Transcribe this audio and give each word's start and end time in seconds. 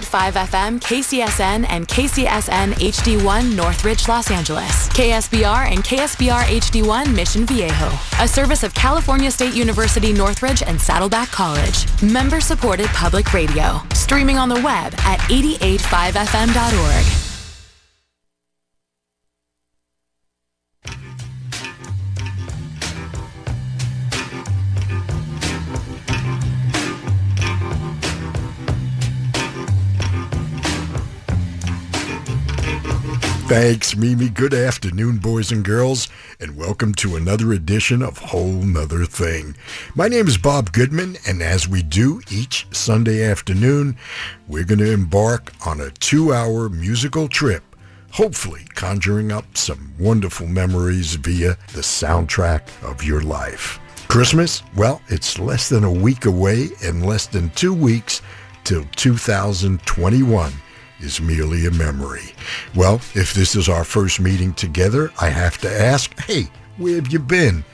88.5 0.00 0.32
FM, 0.32 0.80
KCSN, 0.80 1.66
and 1.68 1.86
KCSN 1.86 2.72
HD1 2.72 3.54
Northridge, 3.54 4.08
Los 4.08 4.30
Angeles. 4.30 4.88
KSBR 4.90 5.70
and 5.70 5.84
KSBR 5.84 6.44
HD1 6.44 7.14
Mission 7.14 7.44
Viejo. 7.44 7.90
A 8.20 8.28
service 8.28 8.62
of 8.62 8.72
California 8.74 9.30
State 9.30 9.54
University 9.54 10.12
Northridge 10.12 10.62
and 10.62 10.80
Saddleback 10.80 11.30
College. 11.30 11.86
Member 12.02 12.40
supported 12.40 12.86
public 12.86 13.34
radio. 13.34 13.80
Streaming 13.92 14.38
on 14.38 14.48
the 14.48 14.60
web 14.62 14.94
at 15.00 15.18
885fm.org. 15.30 17.31
Thanks, 33.52 33.94
Mimi. 33.94 34.30
Good 34.30 34.54
afternoon, 34.54 35.18
boys 35.18 35.52
and 35.52 35.62
girls, 35.62 36.08
and 36.40 36.56
welcome 36.56 36.94
to 36.94 37.16
another 37.16 37.52
edition 37.52 38.00
of 38.00 38.16
Whole 38.16 38.62
'Nuther 38.62 39.04
Thing. 39.04 39.56
My 39.94 40.08
name 40.08 40.26
is 40.26 40.38
Bob 40.38 40.72
Goodman, 40.72 41.18
and 41.26 41.42
as 41.42 41.68
we 41.68 41.82
do 41.82 42.22
each 42.30 42.66
Sunday 42.70 43.22
afternoon, 43.22 43.98
we're 44.48 44.64
going 44.64 44.78
to 44.78 44.90
embark 44.90 45.52
on 45.66 45.82
a 45.82 45.90
two-hour 45.90 46.70
musical 46.70 47.28
trip, 47.28 47.62
hopefully 48.12 48.62
conjuring 48.74 49.30
up 49.30 49.44
some 49.54 49.92
wonderful 49.98 50.46
memories 50.46 51.16
via 51.16 51.58
the 51.74 51.82
soundtrack 51.82 52.62
of 52.82 53.04
your 53.04 53.20
life. 53.20 53.78
Christmas? 54.08 54.62
Well, 54.74 55.02
it's 55.08 55.38
less 55.38 55.68
than 55.68 55.84
a 55.84 55.92
week 55.92 56.24
away 56.24 56.70
and 56.82 57.04
less 57.04 57.26
than 57.26 57.50
two 57.50 57.74
weeks 57.74 58.22
till 58.64 58.86
2021 58.96 60.54
is 61.02 61.20
merely 61.20 61.66
a 61.66 61.70
memory. 61.70 62.34
Well, 62.74 62.96
if 63.14 63.34
this 63.34 63.54
is 63.54 63.68
our 63.68 63.84
first 63.84 64.20
meeting 64.20 64.54
together, 64.54 65.10
I 65.20 65.28
have 65.28 65.58
to 65.58 65.70
ask, 65.70 66.18
hey, 66.20 66.48
where 66.78 66.94
have 66.94 67.12
you 67.12 67.18
been? 67.18 67.64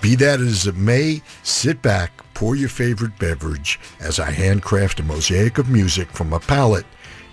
Be 0.00 0.14
that 0.16 0.40
as 0.40 0.66
it 0.66 0.76
may, 0.76 1.22
sit 1.42 1.82
back, 1.82 2.22
pour 2.34 2.56
your 2.56 2.68
favorite 2.68 3.18
beverage 3.18 3.78
as 4.00 4.18
I 4.18 4.30
handcraft 4.30 5.00
a 5.00 5.02
mosaic 5.02 5.58
of 5.58 5.68
music 5.68 6.10
from 6.10 6.32
a 6.32 6.40
palette 6.40 6.86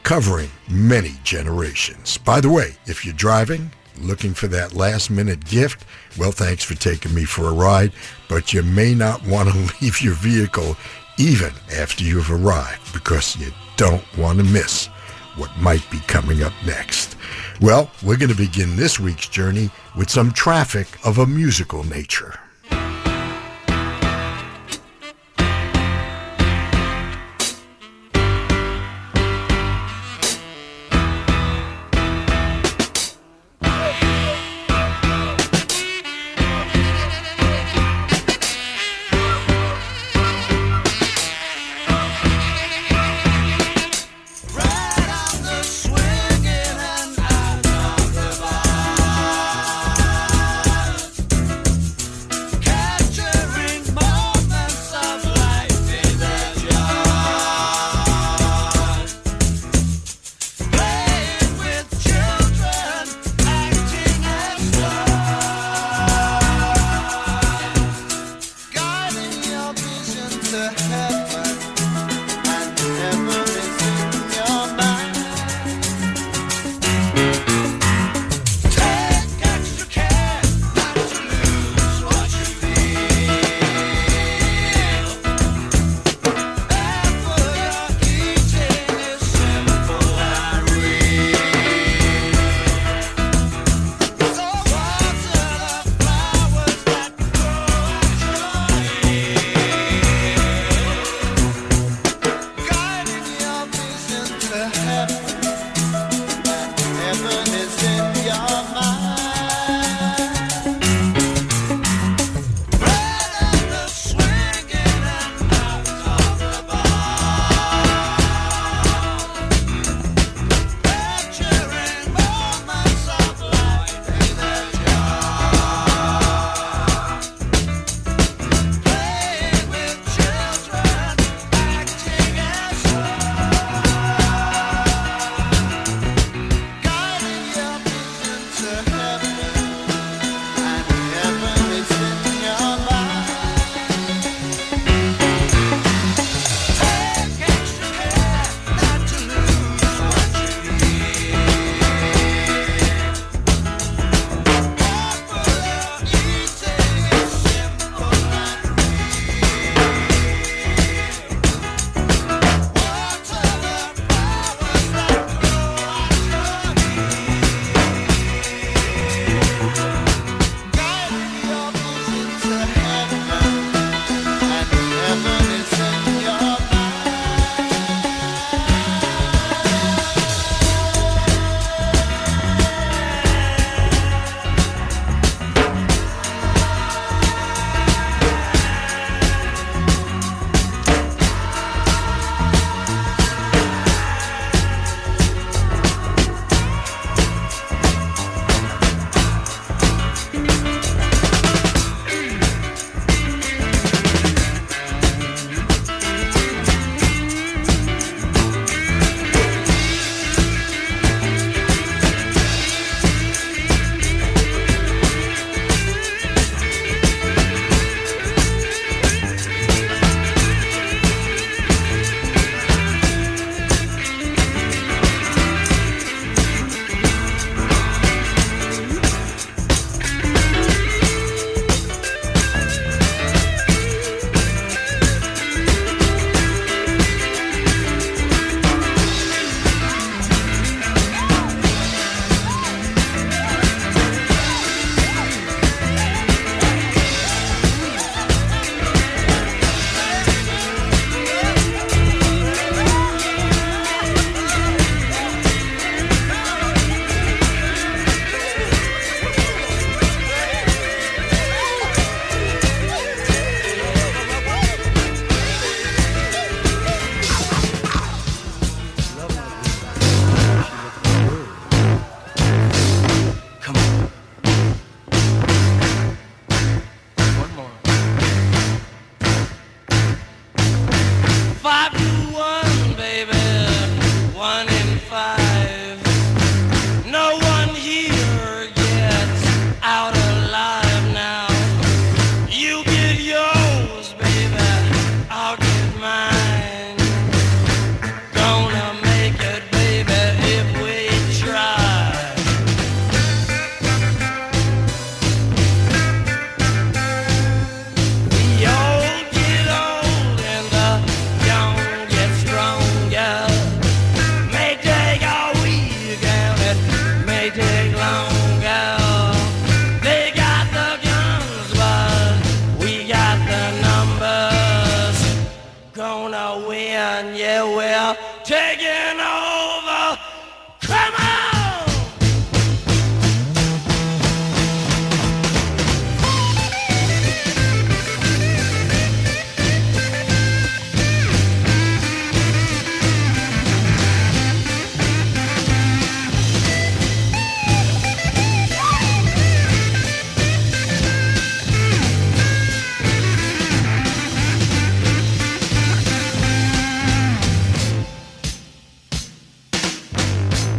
covering 0.03 0.49
many 0.69 1.13
generations. 1.23 2.17
By 2.17 2.41
the 2.41 2.49
way, 2.49 2.75
if 2.85 3.05
you're 3.05 3.13
driving, 3.13 3.71
looking 3.99 4.33
for 4.33 4.47
that 4.47 4.73
last 4.73 5.09
minute 5.09 5.45
gift, 5.45 5.85
well, 6.17 6.31
thanks 6.31 6.63
for 6.63 6.75
taking 6.75 7.13
me 7.13 7.25
for 7.25 7.47
a 7.47 7.53
ride, 7.53 7.93
but 8.27 8.53
you 8.53 8.63
may 8.63 8.93
not 8.93 9.25
want 9.25 9.49
to 9.49 9.57
leave 9.81 10.01
your 10.01 10.15
vehicle 10.15 10.75
even 11.17 11.51
after 11.75 12.03
you've 12.03 12.31
arrived 12.31 12.93
because 12.93 13.37
you 13.37 13.51
don't 13.77 14.03
want 14.17 14.39
to 14.39 14.43
miss 14.43 14.89
what 15.35 15.55
might 15.57 15.89
be 15.89 15.99
coming 16.01 16.43
up 16.43 16.53
next. 16.65 17.15
Well, 17.61 17.91
we're 18.03 18.17
going 18.17 18.31
to 18.31 18.35
begin 18.35 18.75
this 18.75 18.99
week's 18.99 19.27
journey 19.27 19.69
with 19.95 20.09
some 20.09 20.31
traffic 20.31 20.87
of 21.05 21.17
a 21.17 21.25
musical 21.25 21.83
nature. 21.83 22.39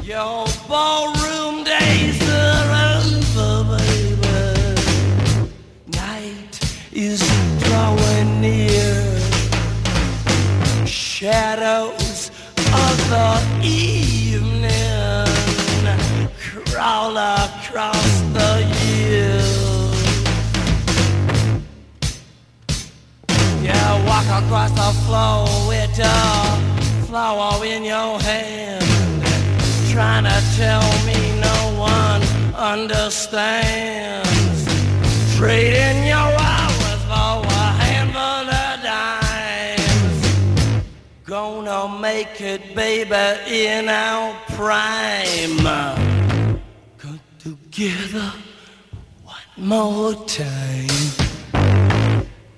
Your 0.04 0.44
ballroom 0.68 1.64
days 1.64 2.20
are 2.28 3.00
over, 3.08 3.78
baby. 3.78 4.82
Night 5.96 6.60
is 6.92 7.20
drawing 7.60 8.42
near. 8.42 9.18
Shadows 10.84 12.30
of 12.58 12.96
the 13.08 13.40
evening 13.62 15.24
crawl 16.66 17.16
across 17.16 18.20
the 18.36 18.60
years. 18.84 20.04
Yeah, 23.62 24.04
walk 24.04 24.44
across 24.44 24.70
the 24.72 24.92
floor 25.06 25.48
with 25.66 25.98
a 25.98 27.06
flower 27.06 27.64
in 27.64 27.84
your 27.84 28.20
hand 28.20 28.83
tell 30.56 30.86
me 31.04 31.18
no 31.40 31.58
one 31.78 32.22
understands. 32.54 34.24
Trading 35.36 36.06
your 36.06 36.30
hours 36.50 37.02
for 37.10 37.42
a 37.42 37.68
handful 37.82 38.46
of 38.62 38.74
dimes. 38.90 40.20
Gonna 41.24 41.98
make 41.98 42.40
it, 42.40 42.74
baby, 42.74 43.26
in 43.66 43.88
our 43.88 44.32
prime. 44.50 45.58
Come 46.98 47.20
together 47.40 48.32
one 49.24 49.50
more 49.56 50.14
time. 50.26 50.86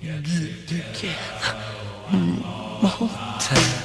Get 0.03 0.25
together 0.69 1.55
one 2.11 2.43
more 2.83 3.09
time. 3.41 3.83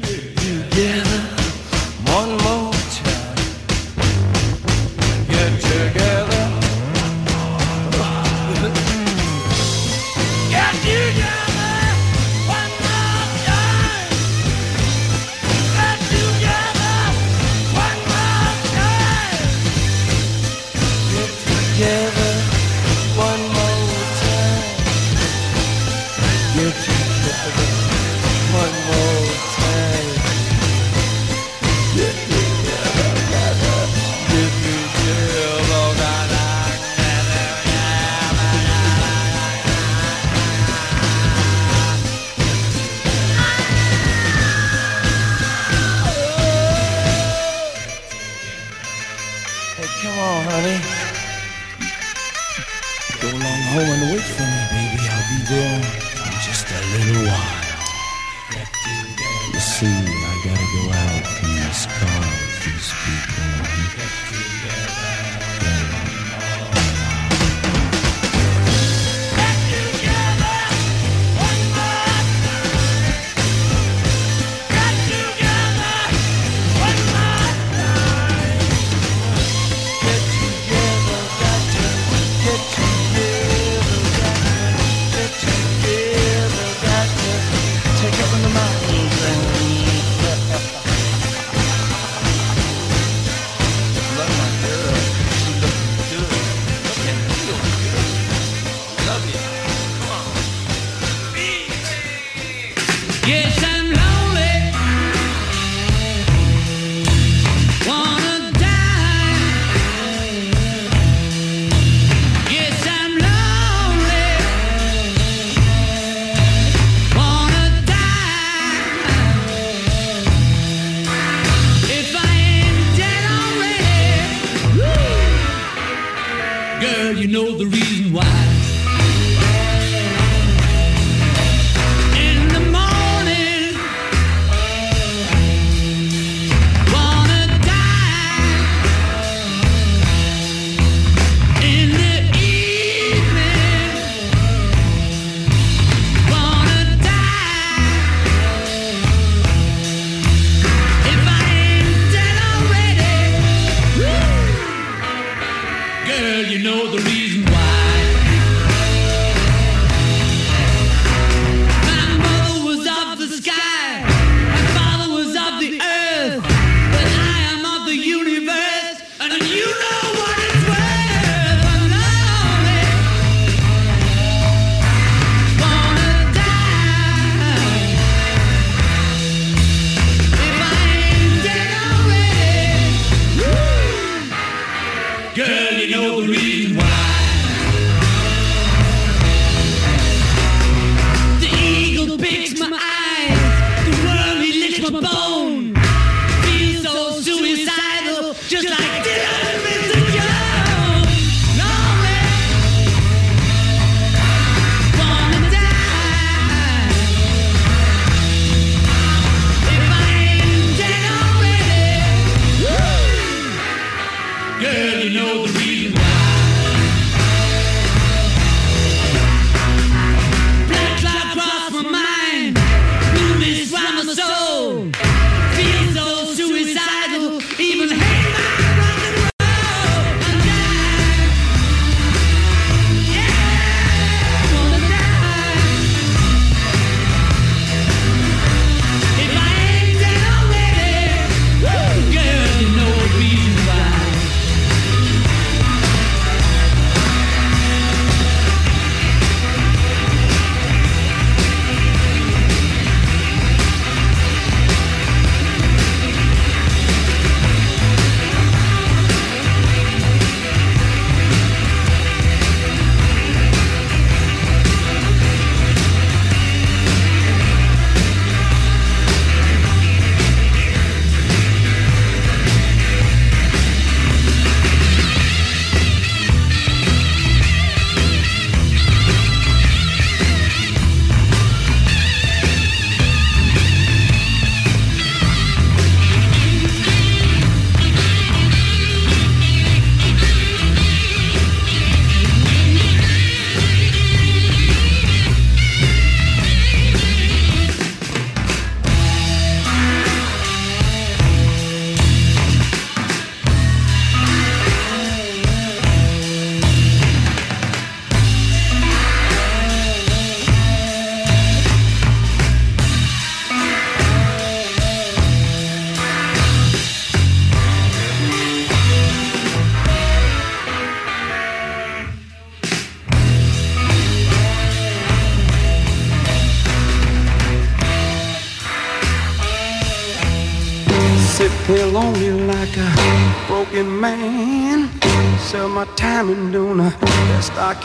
Together 0.00 1.07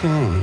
Okay. 0.05 0.42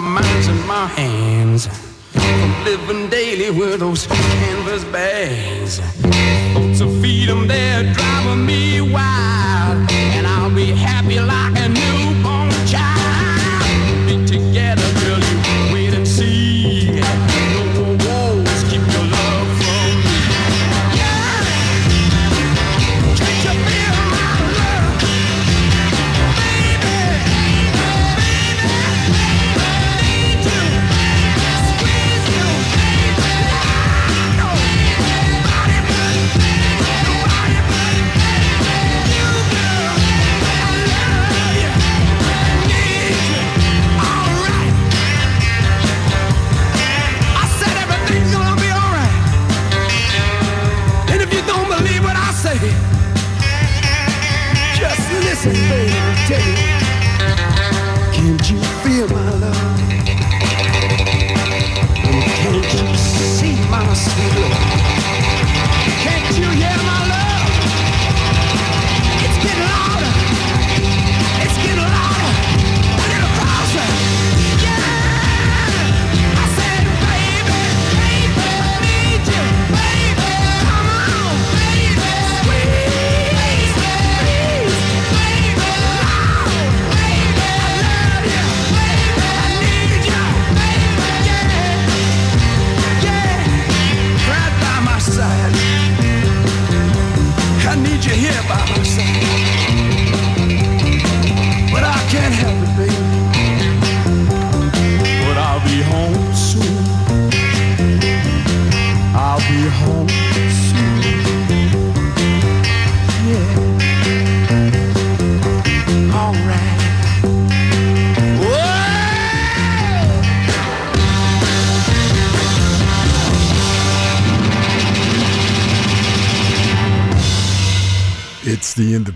mind's 0.00 0.48
in 0.48 0.66
my 0.66 0.86
hands. 0.86 1.68
I'm 2.14 2.64
living 2.64 3.08
daily 3.10 3.50
with 3.50 3.80
those 3.80 4.06
canvas 4.06 4.84
bags. 4.84 5.99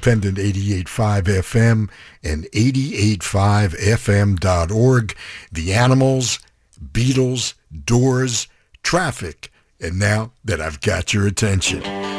independent 0.07 0.39
88.5 0.39 1.23
FM 1.23 1.89
and 2.23 2.45
88.5fm.org. 2.53 5.17
The 5.51 5.73
Animals, 5.73 6.39
Beatles, 6.93 7.55
Doors, 7.85 8.47
Traffic, 8.83 9.51
and 9.81 9.99
now 9.99 10.33
that 10.45 10.61
I've 10.61 10.83
got 10.83 11.15
your 11.15 11.27
attention. 11.27 12.14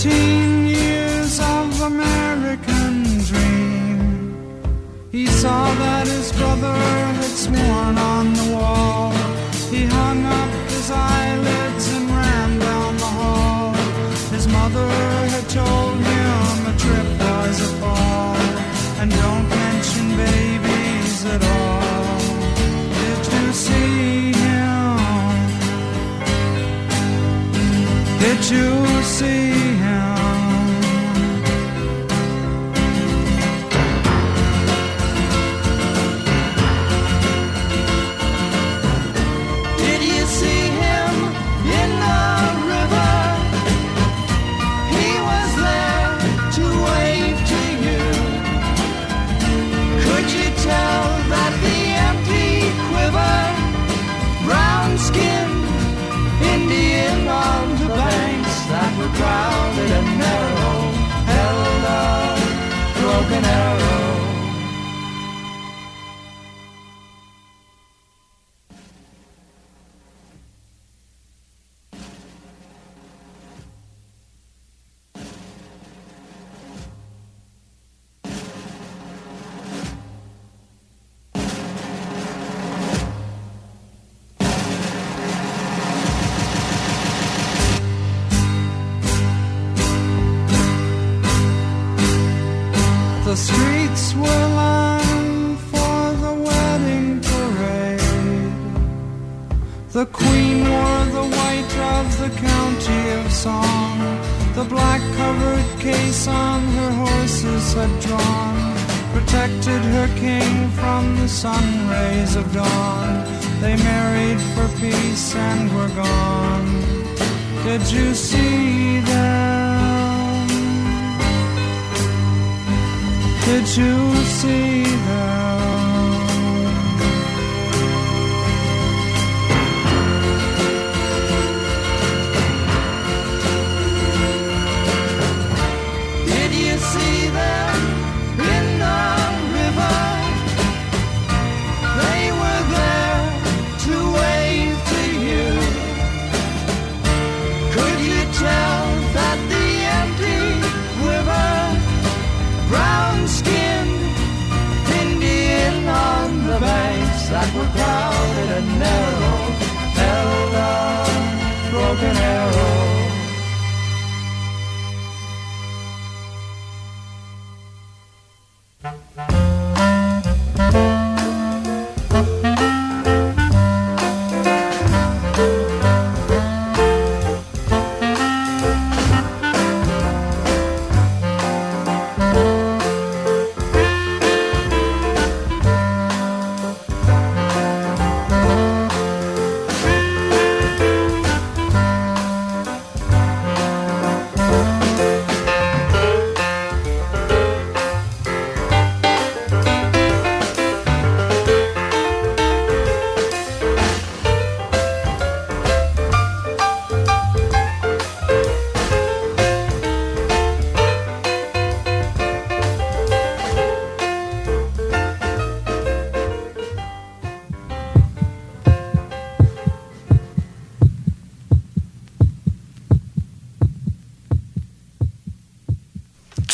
Thirteen 0.00 0.68
years 0.68 1.40
of 1.40 1.82
American 1.82 3.02
dream. 3.26 4.62
He 5.10 5.26
saw 5.26 5.74
that 5.74 6.06
his 6.06 6.30
brother 6.38 6.72
had 6.72 7.24
sworn 7.24 7.98
on 7.98 8.32
the 8.32 8.54
wall. 8.54 9.10
He 9.72 9.86
hung 9.86 10.24
up 10.24 10.50
his 10.70 10.88
eyelids 10.92 11.92
and 11.96 12.08
ran 12.10 12.60
down 12.60 12.96
the 12.96 13.10
hall. 13.18 13.72
His 14.30 14.46
mother 14.46 14.86
had 15.34 15.48
told 15.48 15.96
him 16.10 16.66
a 16.72 16.74
trip 16.78 17.08
was 17.18 17.60
a 17.60 17.70
fall. 17.80 18.36
And 19.00 19.10
don't 19.10 19.48
mention 19.48 20.16
babies 20.16 21.26
at 21.26 21.42
all. 21.42 22.18
Did 23.00 23.22
you 23.34 23.52
see 23.52 24.32
him? 24.46 24.98
Did 28.20 28.40
you 28.48 29.02
see 29.02 29.57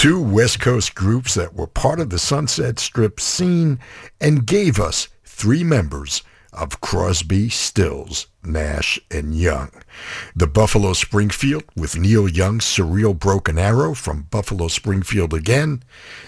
two 0.04 0.20
West 0.20 0.60
Coast 0.60 0.94
groups 0.94 1.32
that 1.32 1.54
were 1.54 1.66
part 1.66 1.98
of 1.98 2.10
the 2.10 2.18
Sunset 2.18 2.78
Strip 2.78 3.18
scene 3.18 3.78
and 4.20 4.44
gave 4.44 4.78
us 4.78 5.08
three 5.24 5.64
members 5.64 6.22
of 6.52 6.82
Crosby, 6.82 7.48
Stills, 7.48 8.26
Nash, 8.44 9.00
and 9.10 9.34
Young. 9.34 9.70
The 10.36 10.46
Buffalo 10.46 10.92
Springfield 10.92 11.64
with 11.74 11.96
Neil 11.96 12.28
Young's 12.28 12.66
Surreal 12.66 13.18
Broken 13.18 13.58
Arrow 13.58 13.94
from 13.94 14.26
Buffalo 14.30 14.68
Springfield 14.68 15.32
again, 15.32 15.82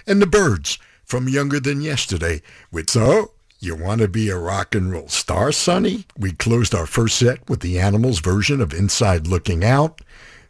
and 0.07 0.23
the 0.23 0.27
Byrds 0.27 0.79
from 1.05 1.29
Younger 1.29 1.61
Than 1.61 1.83
Yesterday 1.83 2.41
with 2.73 2.89
So 2.89 3.33
You 3.61 3.77
Want 3.77 4.01
to 4.01 4.09
Be 4.09 4.31
a 4.31 4.39
Rock 4.39 4.75
and 4.75 4.91
Roll 4.91 5.09
Star, 5.09 5.53
Sonny? 5.53 6.07
We 6.19 6.33
closed 6.33 6.75
our 6.75 6.87
first 6.87 7.19
set 7.19 7.47
with 7.47 7.61
the 7.61 7.79
Animals 7.79 8.21
version 8.21 8.62
of 8.62 8.73
Inside 8.73 9.27
Looking 9.27 9.62
Out, 9.62 10.01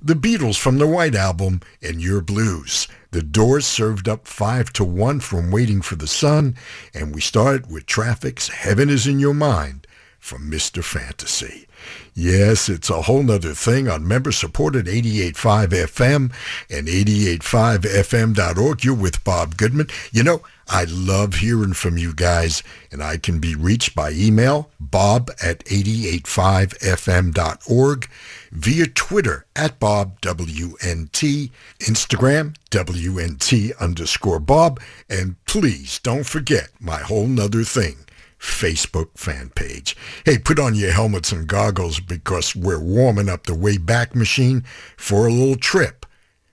the 0.01 0.15
Beatles 0.15 0.59
from 0.59 0.79
the 0.79 0.87
White 0.87 1.15
Album, 1.15 1.61
and 1.83 2.03
Yer 2.03 2.21
Blues. 2.21 2.89
The 3.11 3.23
Doors 3.23 3.67
served 3.67 4.09
up 4.09 4.27
five 4.27 4.73
to 4.75 4.85
one 4.85 5.21
from 5.21 5.51
Waiting 5.51 5.81
for 5.81 5.97
the 5.97 6.07
Sun, 6.07 6.57
and 6.95 7.15
we 7.15 7.21
started 7.21 7.71
with 7.71 7.87
Traffic's 7.87 8.49
Heaven 8.49 8.91
is 8.91 9.07
in 9.07 9.19
Your 9.19 9.35
Mind 9.35 9.87
from 10.19 10.51
Mr. 10.51 10.83
Fantasy. 10.83 11.69
Yes, 12.15 12.69
it's 12.69 12.91
a 12.91 13.03
whole 13.03 13.23
nother 13.23 13.55
thing 13.55 13.89
on 13.89 14.09
member-supported 14.09 14.87
88.5 14.87 15.69
FM 15.69 16.33
and 16.71 16.89
88.5fm.org. 16.89 18.85
You're 18.85 18.95
with 18.95 19.23
Bob 19.23 19.57
Goodman. 19.57 19.87
You 20.11 20.25
know, 20.25 20.43
I 20.69 20.85
love 20.89 21.35
hearing 21.35 21.75
from 21.75 21.97
you 21.97 22.13
guys, 22.13 22.65
and 22.91 23.01
I 23.03 23.19
can 23.19 23.39
be 23.39 23.55
reached 23.55 23.95
by 23.95 24.11
email, 24.11 24.71
bob 24.81 25.31
at 25.43 25.65
885fm.org, 25.67 28.09
via 28.51 28.87
Twitter 28.87 29.47
at 29.55 29.79
Bob 29.79 30.21
WNT, 30.21 31.51
Instagram 31.81 32.57
WNT 32.71 33.79
underscore 33.79 34.41
Bob, 34.41 34.81
and 35.09 35.37
please 35.47 35.99
don't 36.01 36.27
forget 36.27 36.69
my 36.81 36.99
whole 36.99 37.27
nother 37.27 37.65
thing. 37.65 37.97
Facebook 38.39 39.09
fan 39.17 39.51
page. 39.51 39.97
Hey, 40.25 40.39
put 40.39 40.59
on 40.59 40.75
your 40.75 40.93
helmets 40.93 41.33
and 41.33 41.47
goggles 41.47 42.01
because 42.01 42.55
we're 42.55 42.83
warming 42.83 43.29
up 43.29 43.45
the 43.45 43.55
way 43.55 43.79
back 43.79 44.15
machine 44.15 44.65
for 44.97 45.27
a 45.27 45.33
little 45.33 45.57
trip 45.57 46.07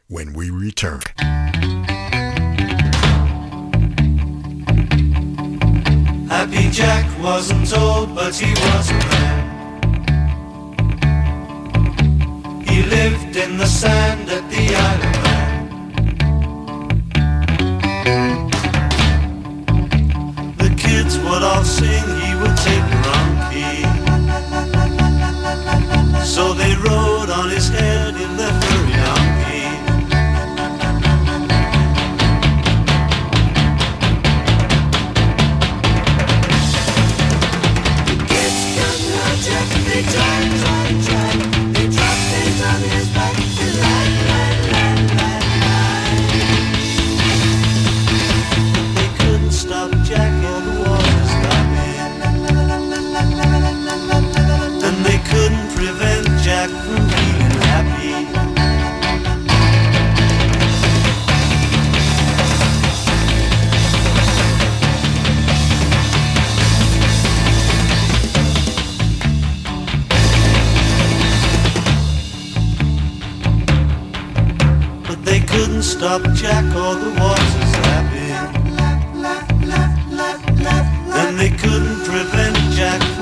when 0.08 0.34
we 0.34 0.50
return. 0.50 1.02
Happy 6.30 6.70
Jack 6.72 7.06
wasn't 7.22 7.72
old, 7.78 8.16
but 8.16 8.36
he 8.36 8.52
wasn't 8.54 9.02
there. 9.12 9.43
He 12.84 12.90
lived 12.90 13.36
in 13.38 13.58
the 13.58 13.66
sand 13.66 14.30
at 14.30 14.44
the 14.52 14.76
island. 14.76 15.22
The 20.58 20.70
kids 20.76 21.18
would 21.20 21.44
all 21.44 21.64
sing, 21.64 22.04
he 22.20 22.36
would 22.42 22.58
take 22.58 22.84
the 22.92 22.98
wrong 23.06 23.38
key. 23.54 23.86
So 26.26 26.54
they 26.54 26.76
rode 26.76 27.30
on 27.30 27.50
his 27.52 27.70
head 27.70 28.16
in 28.16 28.36
the 28.36 28.52
furry 28.62 28.92
donkey. 29.06 29.64
The 38.10 38.18
kids 38.28 38.60
come 38.76 39.04
out, 39.24 39.40
they 39.88 40.04
stop 75.94 76.22
Jack 76.34 76.66
or 76.76 76.96
the 76.96 77.12
waters 77.20 77.74
lapping. 77.86 78.34
And 81.20 81.40
they 81.40 81.52
couldn't 81.52 82.04
prevent 82.04 82.58
Jack 82.74 83.13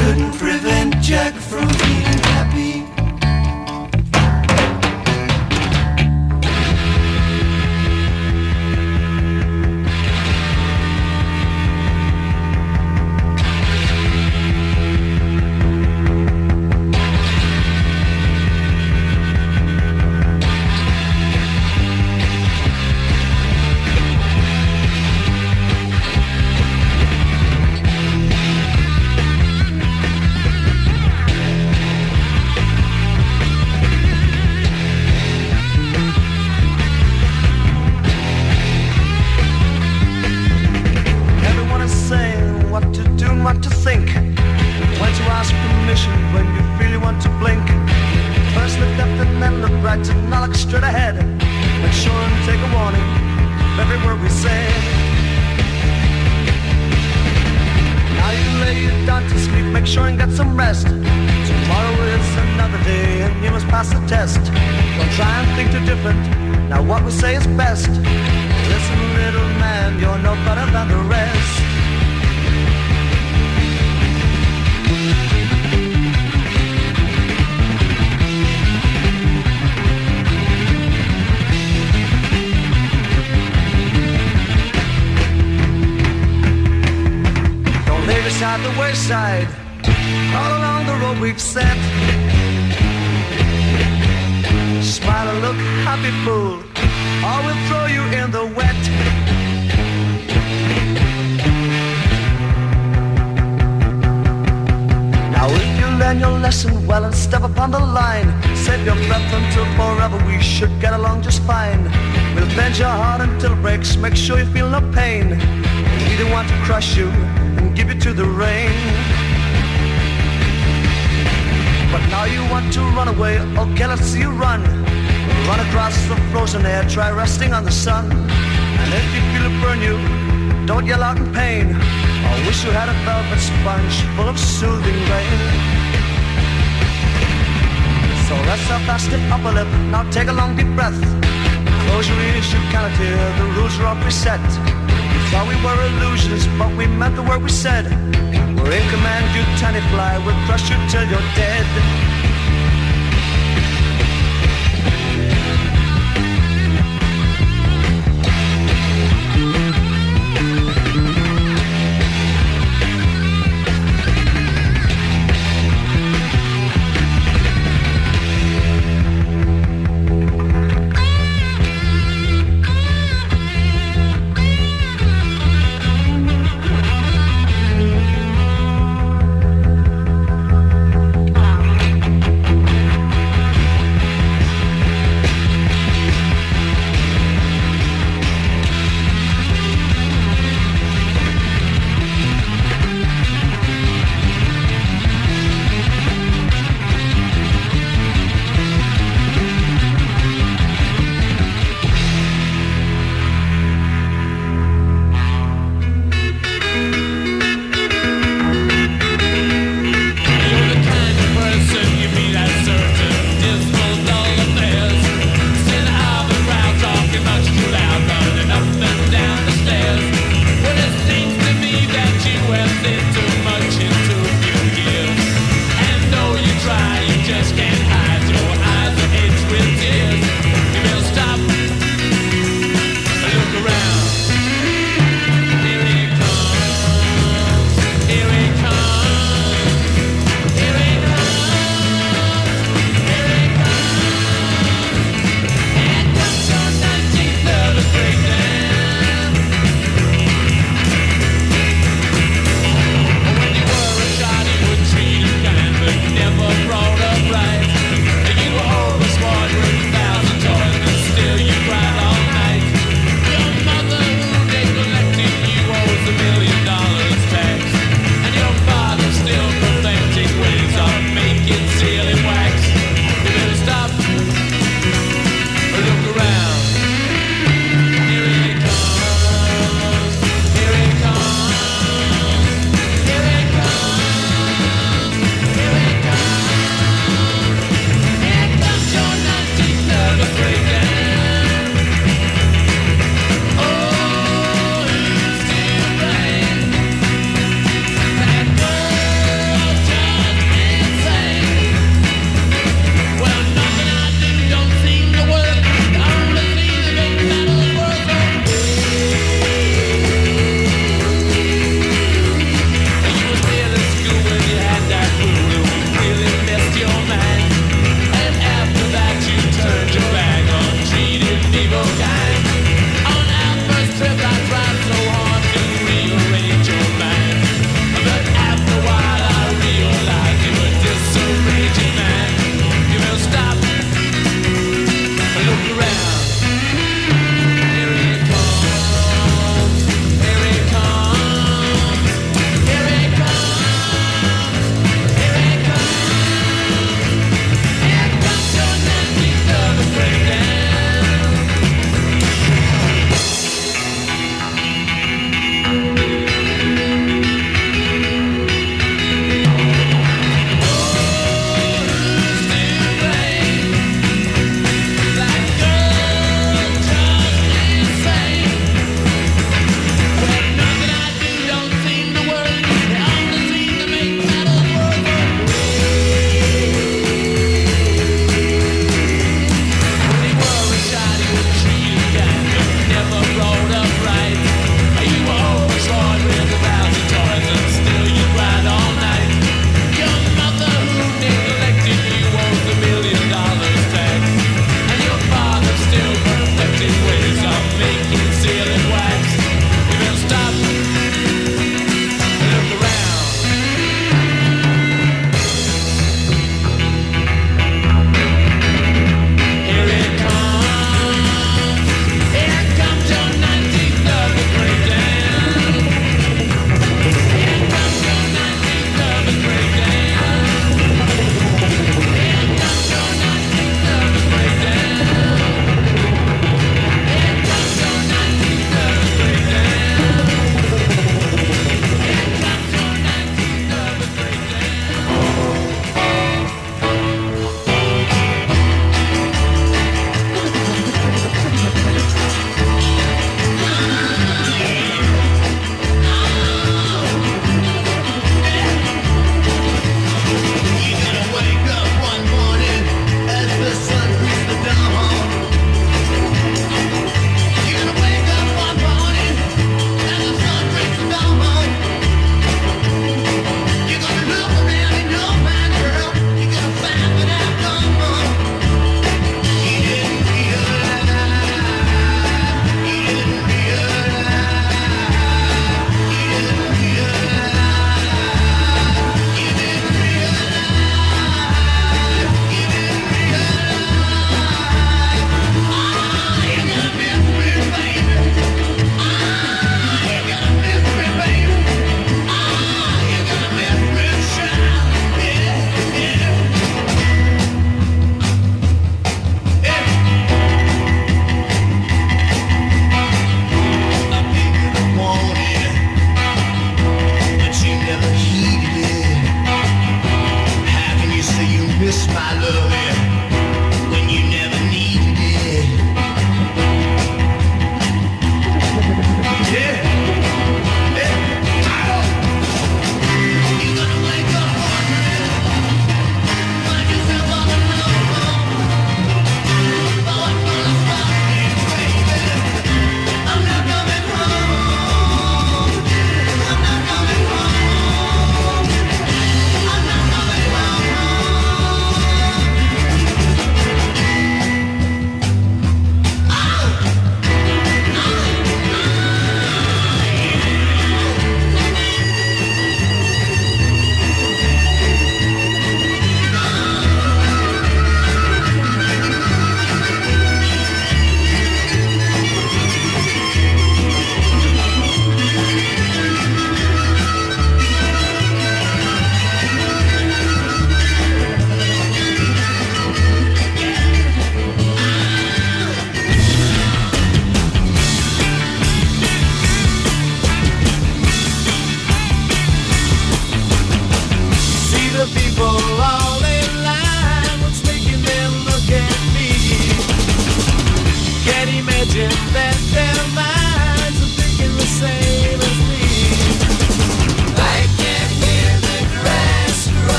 couldn't 0.00 0.32
prevent 0.32 1.00
Jack 1.00 1.34
from 1.34 1.89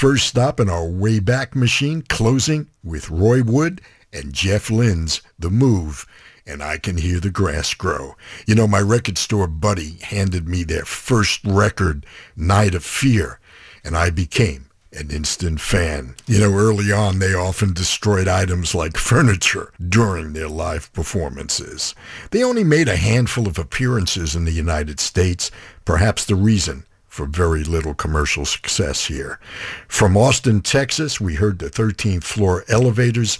first 0.00 0.28
stop 0.28 0.58
in 0.58 0.70
our 0.70 0.86
Wayback 0.86 1.54
Machine 1.54 2.00
closing 2.00 2.70
with 2.82 3.10
Roy 3.10 3.42
Wood 3.42 3.82
and 4.14 4.32
Jeff 4.32 4.70
Lynne's 4.70 5.20
The 5.38 5.50
Move 5.50 6.06
and 6.46 6.62
I 6.62 6.78
can 6.78 6.96
hear 6.96 7.20
the 7.20 7.28
grass 7.28 7.74
grow. 7.74 8.16
You 8.46 8.54
know, 8.54 8.66
my 8.66 8.80
record 8.80 9.18
store 9.18 9.46
buddy 9.46 9.98
handed 10.00 10.48
me 10.48 10.64
their 10.64 10.86
first 10.86 11.44
record, 11.44 12.06
Night 12.34 12.74
of 12.74 12.82
Fear, 12.82 13.40
and 13.84 13.94
I 13.94 14.08
became 14.08 14.70
an 14.94 15.10
instant 15.10 15.60
fan. 15.60 16.14
You 16.26 16.40
know, 16.40 16.54
early 16.54 16.90
on, 16.90 17.18
they 17.18 17.34
often 17.34 17.74
destroyed 17.74 18.26
items 18.26 18.74
like 18.74 18.96
furniture 19.10 19.70
during 19.86 20.32
their 20.32 20.48
live 20.48 20.90
performances. 20.94 21.94
They 22.30 22.42
only 22.42 22.64
made 22.64 22.88
a 22.88 22.96
handful 22.96 23.46
of 23.46 23.58
appearances 23.58 24.34
in 24.34 24.46
the 24.46 24.50
United 24.50 24.98
States, 24.98 25.50
perhaps 25.84 26.24
the 26.24 26.36
reason 26.36 26.86
for 27.10 27.26
very 27.26 27.64
little 27.64 27.92
commercial 27.92 28.46
success 28.46 29.06
here. 29.06 29.40
From 29.88 30.16
Austin, 30.16 30.62
Texas, 30.62 31.20
we 31.20 31.34
heard 31.34 31.58
the 31.58 31.68
13th 31.68 32.22
floor 32.22 32.64
elevators 32.68 33.38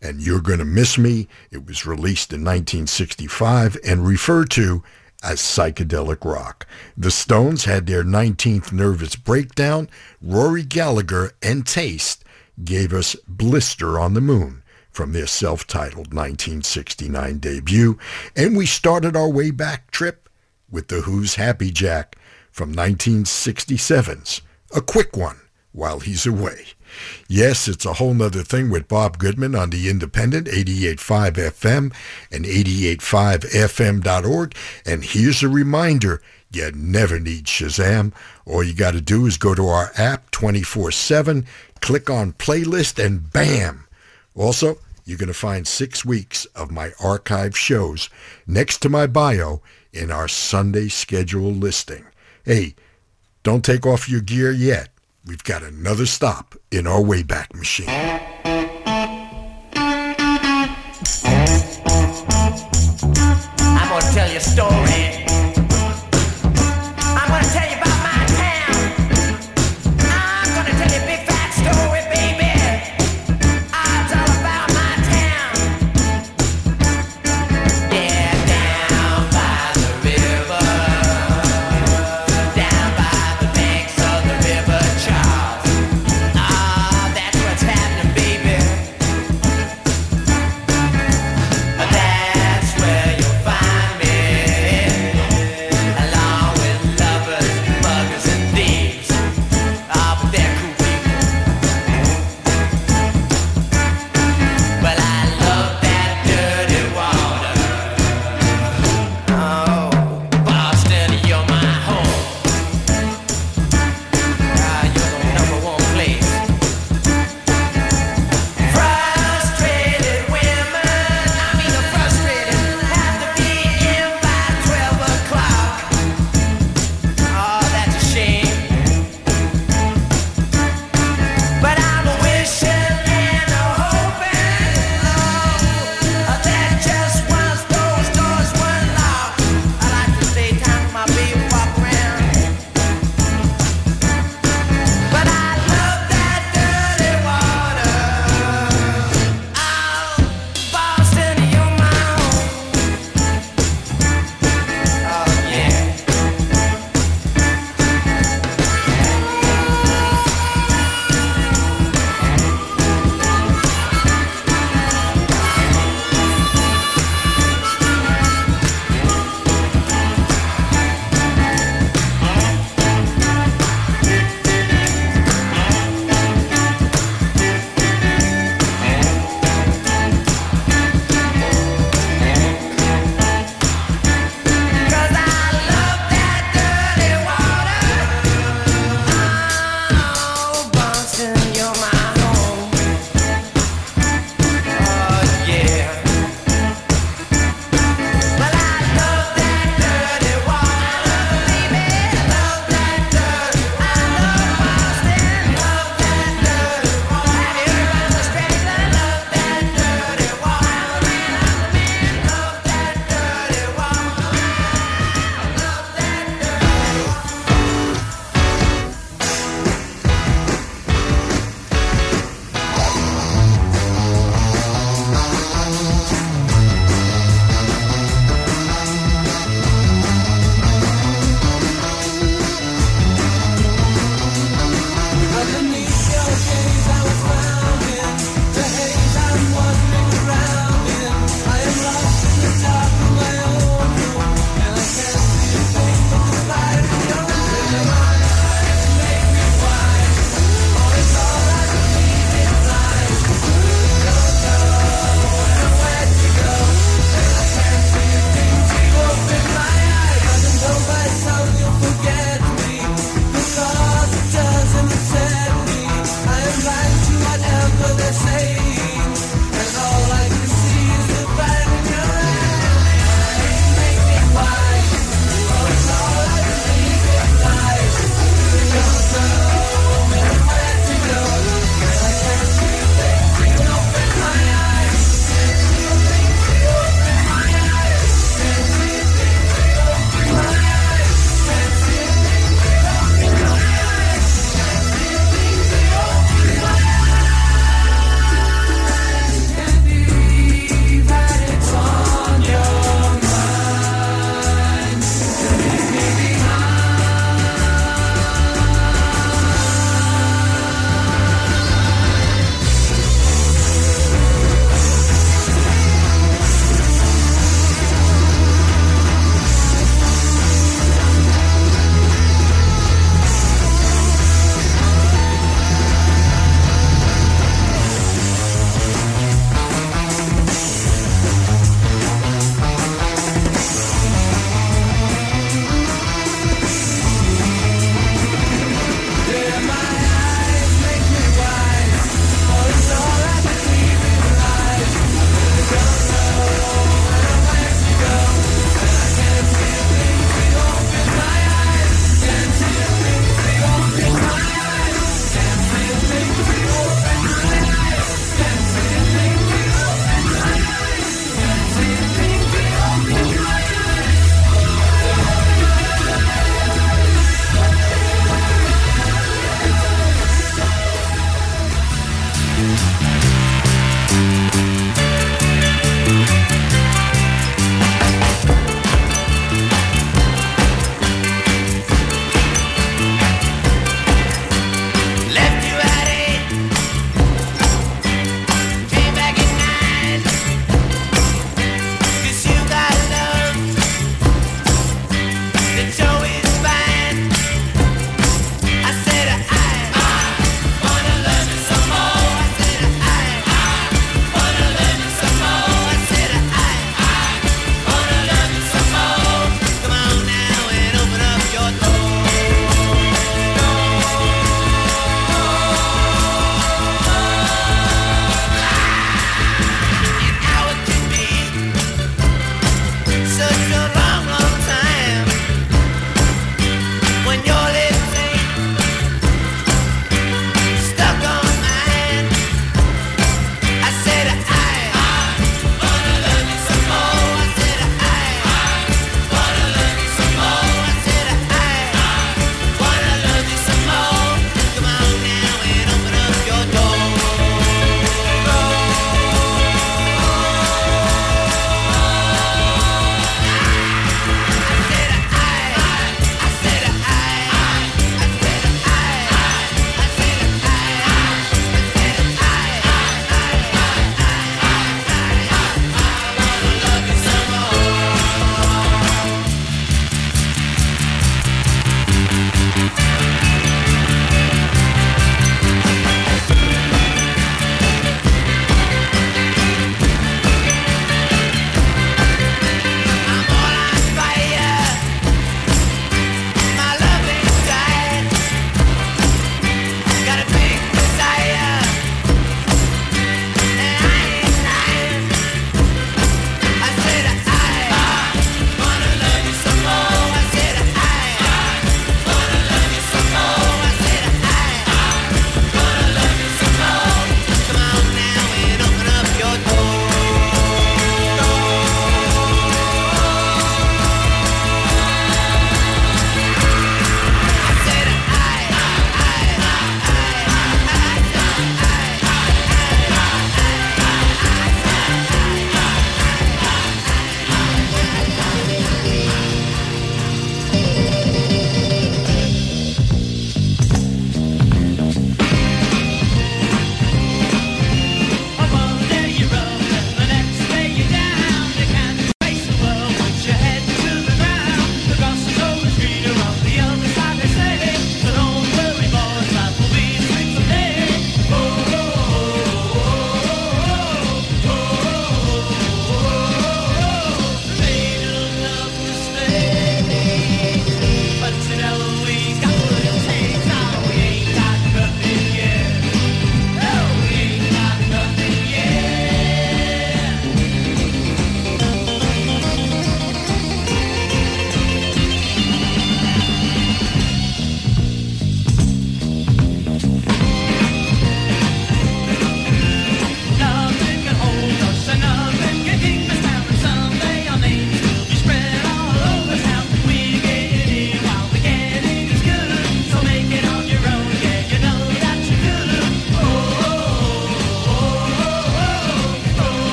and 0.00 0.22
You're 0.22 0.40
Gonna 0.40 0.64
Miss 0.64 0.96
Me. 0.96 1.26
It 1.50 1.66
was 1.66 1.84
released 1.84 2.32
in 2.32 2.42
1965 2.44 3.76
and 3.84 4.06
referred 4.06 4.50
to 4.52 4.84
as 5.22 5.40
psychedelic 5.40 6.24
rock. 6.24 6.64
The 6.96 7.10
Stones 7.10 7.64
had 7.64 7.86
their 7.86 8.04
19th 8.04 8.72
Nervous 8.72 9.16
Breakdown. 9.16 9.90
Rory 10.22 10.62
Gallagher 10.62 11.32
and 11.42 11.66
Taste 11.66 12.24
gave 12.62 12.92
us 12.92 13.16
Blister 13.26 13.98
on 13.98 14.14
the 14.14 14.20
Moon 14.20 14.62
from 14.92 15.12
their 15.12 15.26
self-titled 15.26 16.14
1969 16.14 17.38
debut. 17.38 17.98
And 18.36 18.56
we 18.56 18.64
started 18.64 19.16
our 19.16 19.28
way 19.28 19.50
back 19.50 19.90
trip 19.90 20.28
with 20.70 20.86
The 20.86 21.00
Who's 21.00 21.34
Happy 21.34 21.70
Jack 21.72 22.16
from 22.58 22.74
1967's 22.74 24.42
A 24.74 24.80
Quick 24.80 25.16
One 25.16 25.38
While 25.70 26.00
He's 26.00 26.26
Away. 26.26 26.64
Yes, 27.28 27.68
it's 27.68 27.86
a 27.86 27.92
Whole 27.92 28.14
'Nuther 28.14 28.42
Thing 28.42 28.68
with 28.68 28.88
Bob 28.88 29.16
Goodman 29.16 29.54
on 29.54 29.70
the 29.70 29.88
Independent, 29.88 30.48
88.5 30.48 31.38
FM 31.38 31.92
and 32.32 32.44
88.5FM.org. 32.44 34.56
And 34.84 35.04
here's 35.04 35.44
a 35.44 35.48
reminder, 35.48 36.20
you 36.50 36.72
never 36.74 37.20
need 37.20 37.44
Shazam. 37.44 38.12
All 38.44 38.64
you 38.64 38.74
got 38.74 38.94
to 38.94 39.00
do 39.00 39.26
is 39.26 39.36
go 39.36 39.54
to 39.54 39.68
our 39.68 39.92
app 39.96 40.32
24-7, 40.32 41.46
click 41.80 42.10
on 42.10 42.32
playlist, 42.32 42.98
and 42.98 43.32
bam! 43.32 43.86
Also, 44.34 44.80
you're 45.04 45.16
going 45.16 45.28
to 45.28 45.32
find 45.32 45.68
six 45.68 46.04
weeks 46.04 46.44
of 46.56 46.72
my 46.72 46.90
archive 46.98 47.56
shows 47.56 48.10
next 48.48 48.78
to 48.78 48.88
my 48.88 49.06
bio 49.06 49.62
in 49.92 50.10
our 50.10 50.26
Sunday 50.26 50.88
schedule 50.88 51.52
listing. 51.52 52.04
Hey, 52.48 52.74
don't 53.42 53.62
take 53.62 53.84
off 53.84 54.08
your 54.08 54.22
gear 54.22 54.50
yet. 54.50 54.88
We've 55.26 55.44
got 55.44 55.62
another 55.62 56.06
stop 56.06 56.54
in 56.70 56.86
our 56.86 56.98
Wayback 56.98 57.54
Machine. 57.54 58.26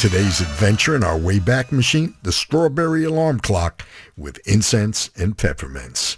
Today's 0.00 0.40
adventure 0.40 0.96
in 0.96 1.04
our 1.04 1.18
Wayback 1.18 1.70
Machine, 1.70 2.14
the 2.22 2.32
Strawberry 2.32 3.04
Alarm 3.04 3.38
Clock 3.38 3.84
with 4.16 4.40
incense 4.48 5.10
and 5.14 5.36
peppermints. 5.36 6.16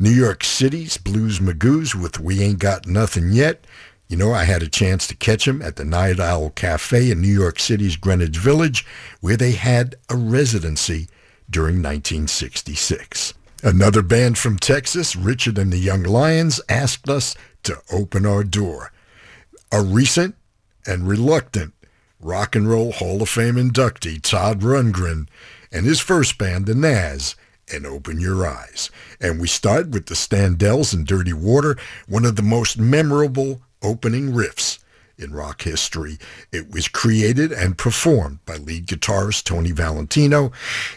New 0.00 0.10
York 0.10 0.42
City's 0.42 0.96
Blues 0.96 1.38
Magoos 1.38 1.94
with 1.94 2.18
We 2.18 2.42
Ain't 2.42 2.58
Got 2.58 2.88
Nothing 2.88 3.30
Yet. 3.30 3.64
You 4.08 4.16
know, 4.16 4.32
I 4.32 4.42
had 4.42 4.64
a 4.64 4.68
chance 4.68 5.06
to 5.06 5.14
catch 5.14 5.44
them 5.44 5.62
at 5.62 5.76
the 5.76 5.84
Night 5.84 6.18
Owl 6.18 6.50
Cafe 6.50 7.08
in 7.08 7.20
New 7.20 7.28
York 7.28 7.60
City's 7.60 7.94
Greenwich 7.94 8.36
Village, 8.36 8.84
where 9.20 9.36
they 9.36 9.52
had 9.52 9.94
a 10.08 10.16
residency 10.16 11.06
during 11.48 11.76
1966. 11.76 13.32
Another 13.62 14.02
band 14.02 14.38
from 14.38 14.58
Texas, 14.58 15.14
Richard 15.14 15.56
and 15.56 15.72
the 15.72 15.78
Young 15.78 16.02
Lions, 16.02 16.60
asked 16.68 17.08
us 17.08 17.36
to 17.62 17.80
open 17.92 18.26
our 18.26 18.42
door. 18.42 18.90
A 19.70 19.80
recent 19.80 20.34
and 20.84 21.06
reluctant 21.06 21.74
Rock 22.22 22.54
and 22.54 22.68
Roll 22.68 22.92
Hall 22.92 23.22
of 23.22 23.30
Fame 23.30 23.54
inductee 23.54 24.20
Todd 24.20 24.60
Rundgren 24.60 25.26
and 25.72 25.86
his 25.86 26.00
first 26.00 26.36
band, 26.36 26.66
The 26.66 26.74
Nazz, 26.74 27.34
and 27.72 27.86
Open 27.86 28.20
Your 28.20 28.46
Eyes. 28.46 28.90
And 29.20 29.40
we 29.40 29.48
start 29.48 29.88
with 29.88 30.06
the 30.06 30.14
Standells 30.14 30.92
and 30.92 31.06
Dirty 31.06 31.32
Water, 31.32 31.78
one 32.06 32.26
of 32.26 32.36
the 32.36 32.42
most 32.42 32.78
memorable 32.78 33.62
opening 33.82 34.32
riffs 34.32 34.78
in 35.16 35.32
rock 35.32 35.62
history. 35.62 36.18
It 36.52 36.70
was 36.70 36.88
created 36.88 37.52
and 37.52 37.78
performed 37.78 38.44
by 38.44 38.56
lead 38.56 38.86
guitarist 38.86 39.44
Tony 39.44 39.70
Valentino 39.70 40.52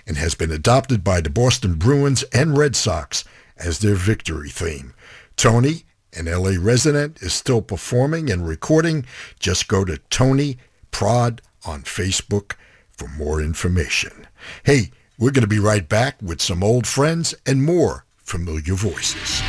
and 0.06 0.18
has 0.18 0.36
been 0.36 0.52
adopted 0.52 1.06
by 1.06 1.22
the 1.22 1.30
Boston 1.30 1.76
Bruins 1.76 2.24
and 2.34 2.58
Red 2.58 2.76
Sox 2.76 3.24
as 3.58 3.80
their 3.80 3.96
victory 3.96 4.50
theme. 4.50 4.94
Tony, 5.38 5.86
an 6.12 6.26
LA 6.26 6.56
resident, 6.60 7.22
is 7.22 7.34
still 7.34 7.62
performing 7.62 8.30
and 8.30 8.46
recording. 8.46 9.06
Just 9.40 9.70
go 9.70 9.86
to 9.86 9.98
Tony 10.10 10.58
Prod 10.94 11.42
on 11.66 11.84
Facebook 11.84 12.54
for 12.92 13.10
more 13.10 13.42
information. 13.42 14.28
Hey, 14.64 14.92
we're 15.20 15.32
going 15.32 15.42
to 15.42 15.48
be 15.48 15.60
right 15.60 15.90
back 15.90 16.22
with 16.22 16.42
some 16.42 16.64
old 16.64 16.88
friends 16.88 17.36
and 17.46 17.64
more 17.64 18.06
familiar 18.20 18.76
voices. 18.76 19.42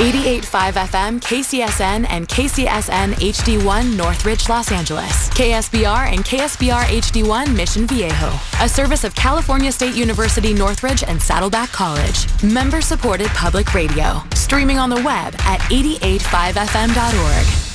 88.5 0.00 0.72
FM, 0.72 1.20
KCSN, 1.20 2.06
and 2.08 2.26
KCSN 2.26 3.12
HD1 3.12 3.96
Northridge, 3.96 4.48
Los 4.48 4.72
Angeles. 4.72 5.28
KSBR 5.30 6.12
and 6.12 6.24
KSBR 6.24 6.84
HD1 6.84 7.54
Mission 7.54 7.86
Viejo. 7.86 8.32
A 8.62 8.68
service 8.68 9.04
of 9.04 9.14
California 9.14 9.70
State 9.70 9.94
University 9.94 10.54
Northridge 10.54 11.04
and 11.04 11.20
Saddleback 11.20 11.70
College. 11.70 12.26
Member 12.42 12.80
supported 12.80 13.28
public 13.28 13.74
radio. 13.74 14.22
Streaming 14.34 14.78
on 14.78 14.88
the 14.88 15.02
web 15.02 15.34
at 15.40 15.60
885fm.org. 15.70 17.69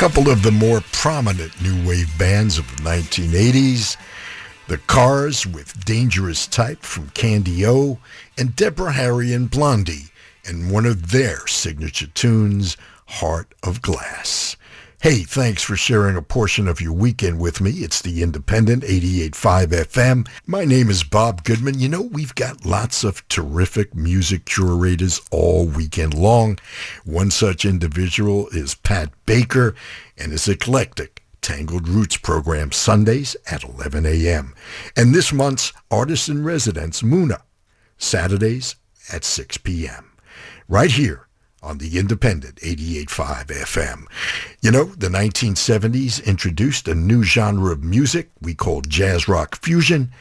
couple 0.00 0.30
of 0.30 0.42
the 0.42 0.50
more 0.50 0.80
prominent 0.92 1.60
new 1.60 1.86
wave 1.86 2.10
bands 2.18 2.56
of 2.56 2.66
the 2.74 2.82
1980s, 2.84 3.98
The 4.66 4.78
Cars 4.78 5.46
with 5.46 5.84
Dangerous 5.84 6.46
Type 6.46 6.80
from 6.80 7.10
Candy 7.10 7.66
O, 7.66 7.98
and 8.38 8.56
Deborah 8.56 8.94
Harry 8.94 9.34
and 9.34 9.50
Blondie, 9.50 10.08
and 10.46 10.70
one 10.70 10.86
of 10.86 11.10
their 11.10 11.46
signature 11.46 12.06
tunes, 12.06 12.78
Heart 13.08 13.54
of 13.62 13.82
Glass. 13.82 14.56
Hey, 15.02 15.22
thanks 15.22 15.62
for 15.62 15.76
sharing 15.76 16.14
a 16.14 16.20
portion 16.20 16.68
of 16.68 16.82
your 16.82 16.92
weekend 16.92 17.40
with 17.40 17.58
me. 17.58 17.70
It's 17.70 18.02
the 18.02 18.22
Independent 18.22 18.82
88.5 18.82 19.68
FM. 19.68 20.28
My 20.46 20.66
name 20.66 20.90
is 20.90 21.04
Bob 21.04 21.42
Goodman. 21.42 21.78
You 21.78 21.88
know, 21.88 22.02
we've 22.02 22.34
got 22.34 22.66
lots 22.66 23.02
of 23.02 23.26
terrific 23.28 23.94
music 23.94 24.44
curators 24.44 25.18
all 25.30 25.64
weekend 25.64 26.12
long. 26.12 26.58
One 27.06 27.30
such 27.30 27.64
individual 27.64 28.48
is 28.48 28.74
Pat 28.74 29.10
Baker 29.24 29.74
and 30.18 30.32
his 30.32 30.46
eclectic 30.46 31.22
Tangled 31.40 31.88
Roots 31.88 32.18
program 32.18 32.70
Sundays 32.70 33.38
at 33.50 33.64
11 33.64 34.04
a.m. 34.04 34.54
And 34.94 35.14
this 35.14 35.32
month's 35.32 35.72
Artist 35.90 36.28
in 36.28 36.44
Residence, 36.44 37.00
Muna, 37.00 37.40
Saturdays 37.96 38.76
at 39.10 39.24
6 39.24 39.56
p.m. 39.56 40.12
Right 40.68 40.90
here 40.90 41.26
on 41.62 41.78
the 41.78 41.98
independent 41.98 42.56
88.5 42.56 43.46
FM. 43.46 44.04
You 44.62 44.70
know, 44.70 44.84
the 44.84 45.08
1970s 45.08 46.24
introduced 46.24 46.88
a 46.88 46.94
new 46.94 47.22
genre 47.22 47.72
of 47.72 47.84
music 47.84 48.30
we 48.40 48.54
called 48.54 48.88
jazz 48.88 49.28
rock 49.28 49.56
fusion. 49.60 50.12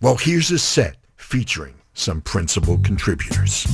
Well, 0.00 0.16
here's 0.16 0.50
a 0.50 0.58
set 0.58 0.96
featuring 1.16 1.74
some 1.94 2.20
principal 2.20 2.78
contributors. 2.78 3.66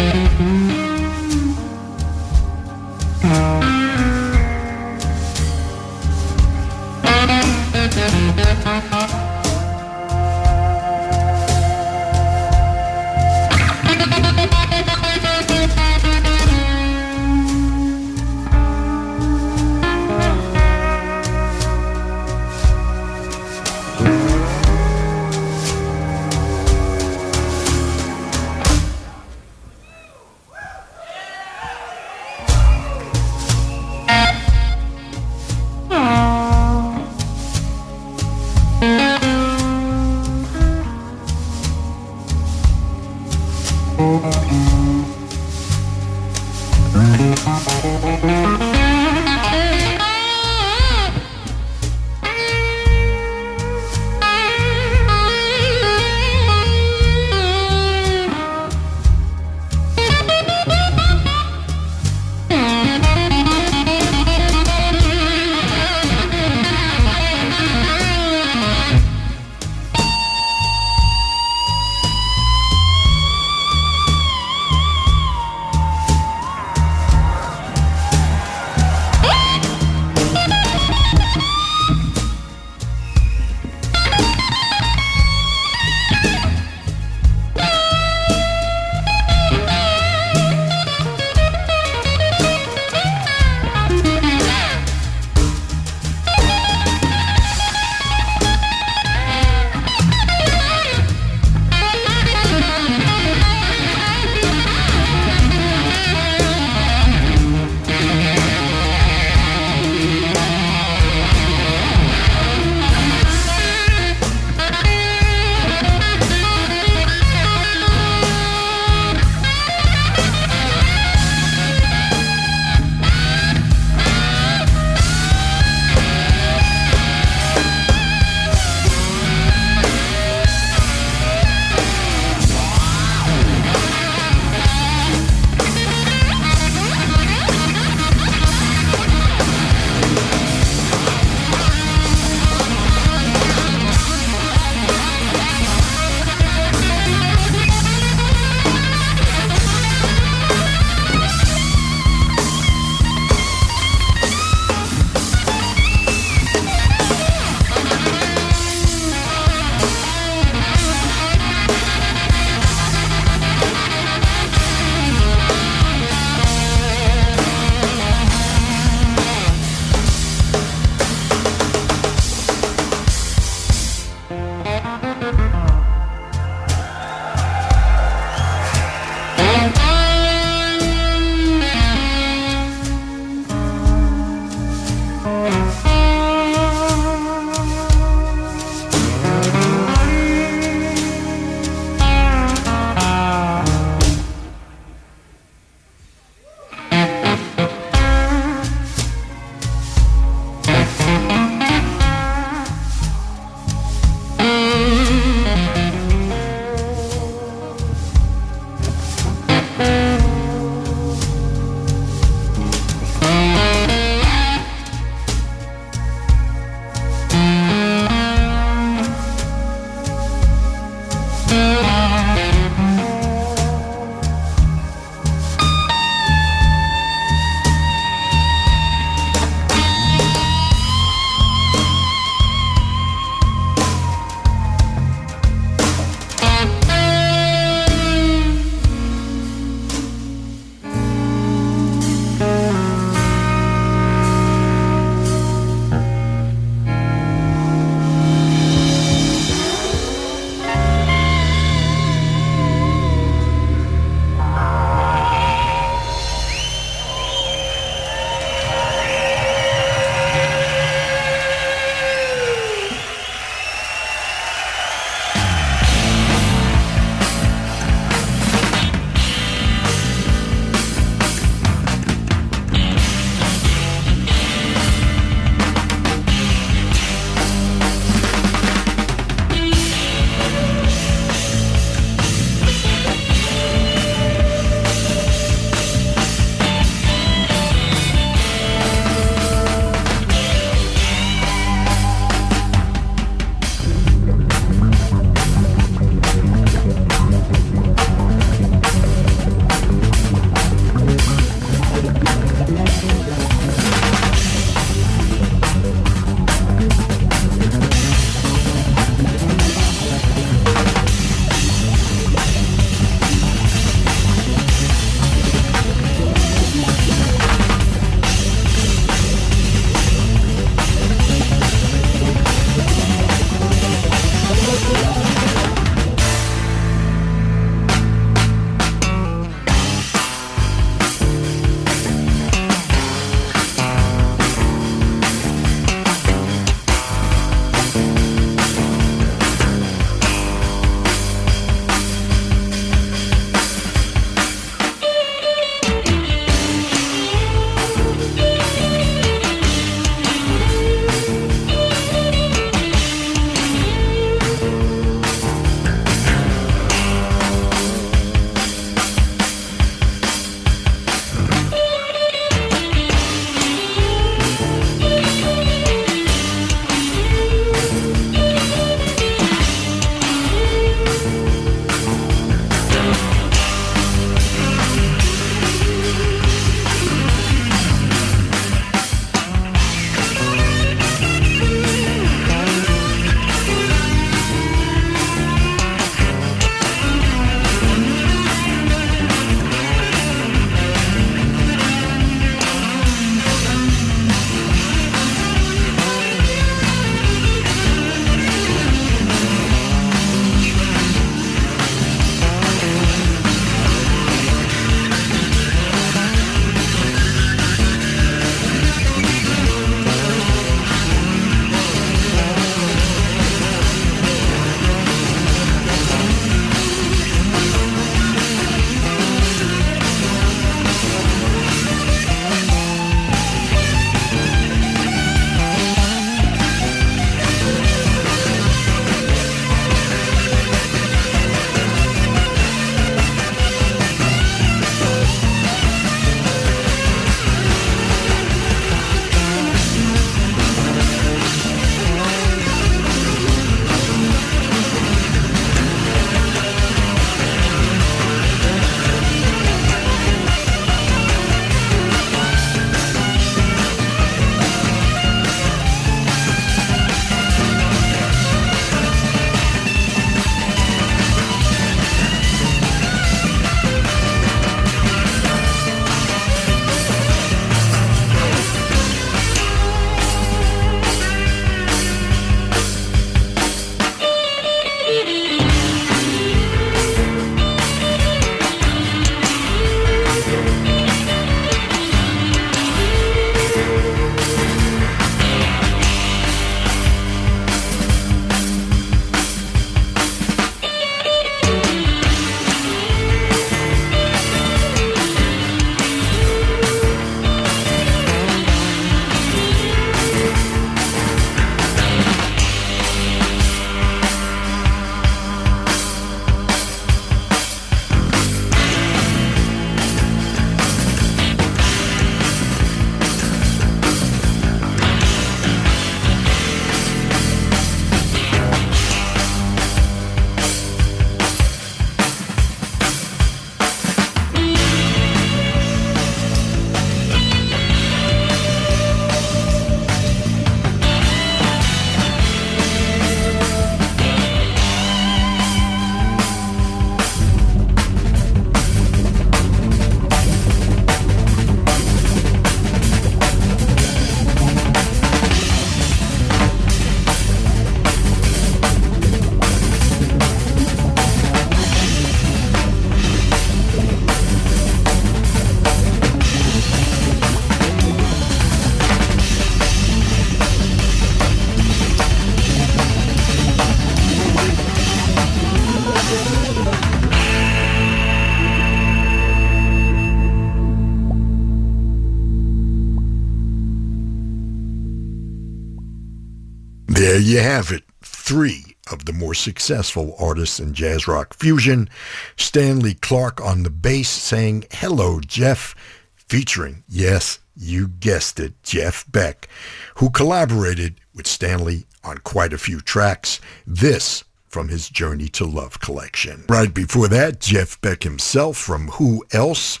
There 577.36 577.44
you 577.44 577.60
have 577.60 577.92
it. 577.92 578.04
Three 578.22 578.96
of 579.12 579.26
the 579.26 579.32
more 579.34 579.52
successful 579.52 580.34
artists 580.38 580.80
in 580.80 580.94
jazz 580.94 581.28
rock 581.28 581.52
fusion. 581.52 582.08
Stanley 582.56 583.12
Clarke 583.12 583.60
on 583.60 583.82
the 583.82 583.90
bass 583.90 584.30
saying, 584.30 584.86
Hello, 584.90 585.40
Jeff, 585.40 585.94
featuring, 586.34 587.04
yes, 587.06 587.58
you 587.76 588.08
guessed 588.08 588.58
it, 588.58 588.82
Jeff 588.82 589.30
Beck, 589.30 589.68
who 590.14 590.30
collaborated 590.30 591.20
with 591.34 591.46
Stanley 591.46 592.06
on 592.24 592.38
quite 592.38 592.72
a 592.72 592.78
few 592.78 593.02
tracks. 593.02 593.60
This 593.86 594.42
from 594.66 594.88
his 594.88 595.10
Journey 595.10 595.48
to 595.48 595.66
Love 595.66 596.00
collection. 596.00 596.64
Right 596.70 596.94
before 596.94 597.28
that, 597.28 597.60
Jeff 597.60 598.00
Beck 598.00 598.22
himself 598.22 598.78
from 598.78 599.08
Who 599.08 599.44
Else 599.52 600.00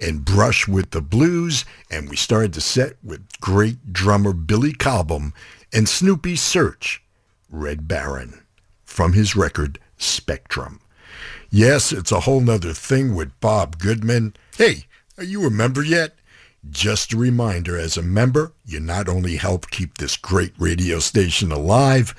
and 0.00 0.24
Brush 0.24 0.68
with 0.68 0.92
the 0.92 1.02
Blues. 1.02 1.64
And 1.90 2.08
we 2.08 2.14
started 2.14 2.52
the 2.52 2.60
set 2.60 2.92
with 3.02 3.26
great 3.40 3.92
drummer 3.92 4.32
Billy 4.32 4.72
Cobham 4.72 5.34
and 5.76 5.86
Snoopy 5.86 6.36
Search, 6.36 7.02
Red 7.50 7.86
Baron, 7.86 8.40
from 8.86 9.12
his 9.12 9.36
record 9.36 9.78
Spectrum. 9.98 10.80
Yes, 11.50 11.92
it's 11.92 12.10
a 12.10 12.20
Whole 12.20 12.40
'Nuther 12.40 12.72
Thing 12.72 13.14
with 13.14 13.38
Bob 13.40 13.78
Goodman. 13.78 14.34
Hey, 14.56 14.86
are 15.18 15.24
you 15.24 15.44
a 15.44 15.50
member 15.50 15.82
yet? 15.82 16.14
Just 16.70 17.12
a 17.12 17.18
reminder, 17.18 17.76
as 17.76 17.98
a 17.98 18.02
member, 18.02 18.52
you 18.64 18.80
not 18.80 19.06
only 19.06 19.36
help 19.36 19.70
keep 19.70 19.98
this 19.98 20.16
great 20.16 20.54
radio 20.56 20.98
station 20.98 21.52
alive, 21.52 22.14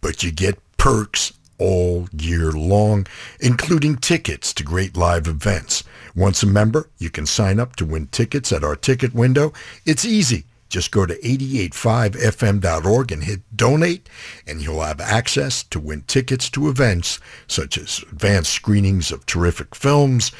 but 0.00 0.22
you 0.22 0.30
get 0.30 0.62
perks 0.76 1.32
all 1.58 2.08
year 2.16 2.52
long, 2.52 3.08
including 3.40 3.96
tickets 3.96 4.52
to 4.54 4.62
great 4.62 4.96
live 4.96 5.26
events. 5.26 5.82
Once 6.14 6.44
a 6.44 6.46
member, 6.46 6.88
you 6.98 7.10
can 7.10 7.26
sign 7.26 7.58
up 7.58 7.74
to 7.74 7.84
win 7.84 8.06
tickets 8.06 8.52
at 8.52 8.62
our 8.62 8.76
ticket 8.76 9.12
window. 9.12 9.52
It's 9.84 10.04
easy. 10.04 10.44
Just 10.70 10.90
go 10.90 11.04
to 11.04 11.20
885fm.org 11.20 13.12
and 13.12 13.24
hit 13.24 13.42
donate, 13.54 14.08
and 14.46 14.62
you'll 14.62 14.80
have 14.82 15.00
access 15.00 15.62
to 15.64 15.78
win 15.78 16.02
tickets 16.02 16.48
to 16.50 16.68
events 16.68 17.20
such 17.46 17.76
as 17.76 18.02
advanced 18.10 18.52
screenings 18.52 19.12
of 19.12 19.26
terrific 19.26 19.74
films 19.74 20.32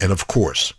and, 0.00 0.12
of 0.12 0.26
course, 0.26 0.74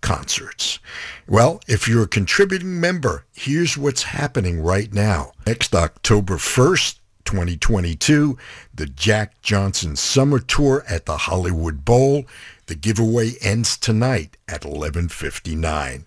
concerts. 0.00 0.78
Well, 1.26 1.60
if 1.66 1.88
you're 1.88 2.04
a 2.04 2.08
contributing 2.08 2.80
member, 2.80 3.24
here's 3.32 3.76
what's 3.76 4.04
happening 4.04 4.60
right 4.60 4.92
now. 4.92 5.32
Next 5.46 5.74
October 5.74 6.36
1st, 6.36 7.00
2022, 7.24 8.36
the 8.74 8.86
Jack 8.86 9.40
Johnson 9.42 9.96
Summer 9.96 10.38
Tour 10.38 10.84
at 10.88 11.06
the 11.06 11.16
Hollywood 11.16 11.84
Bowl. 11.84 12.24
The 12.66 12.74
giveaway 12.74 13.34
ends 13.40 13.76
tonight 13.76 14.36
at 14.48 14.62
11:59. 14.62 16.04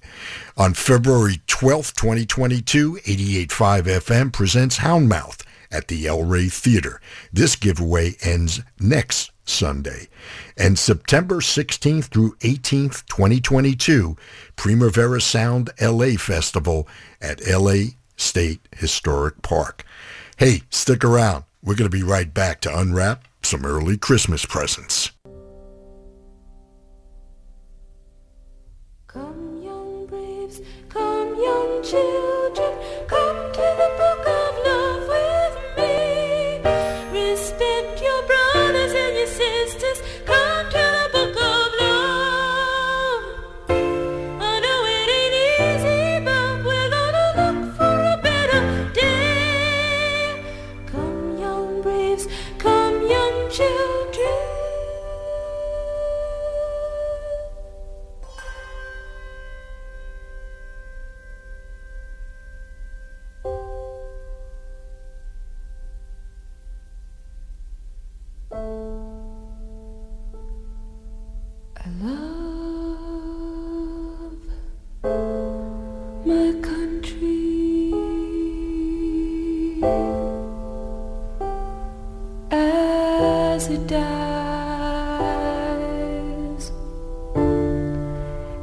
On 0.58 0.74
February 0.74 1.42
12, 1.48 1.94
2022, 1.94 3.00
88.5 3.06 3.88
FM 3.88 4.32
presents 4.32 4.80
Houndmouth 4.80 5.42
at 5.72 5.88
the 5.88 6.08
El 6.08 6.24
Rey 6.24 6.50
Theater. 6.50 7.00
This 7.32 7.56
giveaway 7.56 8.16
ends 8.22 8.62
next 8.80 9.32
Sunday. 9.46 10.08
And 10.58 10.80
September 10.80 11.42
16th 11.42 12.06
through 12.06 12.36
18th, 12.40 13.06
2022, 13.06 14.18
Primavera 14.56 15.22
Sound 15.22 15.70
LA 15.80 16.18
Festival 16.18 16.88
at 17.22 17.46
LA 17.48 17.92
State 18.16 18.68
Historic 18.76 19.42
Park. 19.42 19.86
Hey, 20.38 20.64
stick 20.70 21.04
around. 21.04 21.44
We're 21.64 21.76
going 21.76 21.90
to 21.90 21.98
be 21.98 22.04
right 22.04 22.34
back 22.34 22.62
to 22.62 22.78
unwrap 22.78 23.28
some 23.44 23.66
early 23.66 23.98
Christmas 23.98 24.46
presents. 24.46 25.12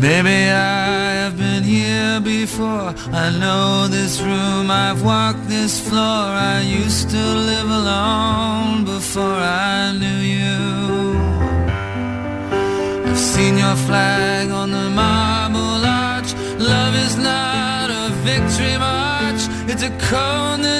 Maybe 0.00 0.48
I 0.48 1.12
have 1.22 1.36
been 1.36 1.62
here 1.62 2.20
before. 2.20 2.94
I 3.12 3.36
know 3.38 3.86
this 3.86 4.22
room, 4.22 4.70
I've 4.70 5.02
walked 5.02 5.46
this 5.46 5.78
floor. 5.86 6.24
I 6.54 6.62
used 6.62 7.10
to 7.10 7.22
live 7.50 7.70
alone 7.70 8.86
before 8.86 9.40
I 9.74 9.92
knew 9.92 10.20
you. 10.36 10.58
I've 13.10 13.18
seen 13.18 13.58
your 13.58 13.76
flag 13.76 14.50
on 14.50 14.70
the 14.70 14.88
marble 14.88 15.84
arch. 15.84 16.32
Love 16.58 16.94
is 16.94 17.18
not 17.18 17.90
a 17.90 18.08
victory 18.24 18.78
march, 18.78 19.42
it's 19.70 19.82
a 19.82 19.90
cone 20.08 20.79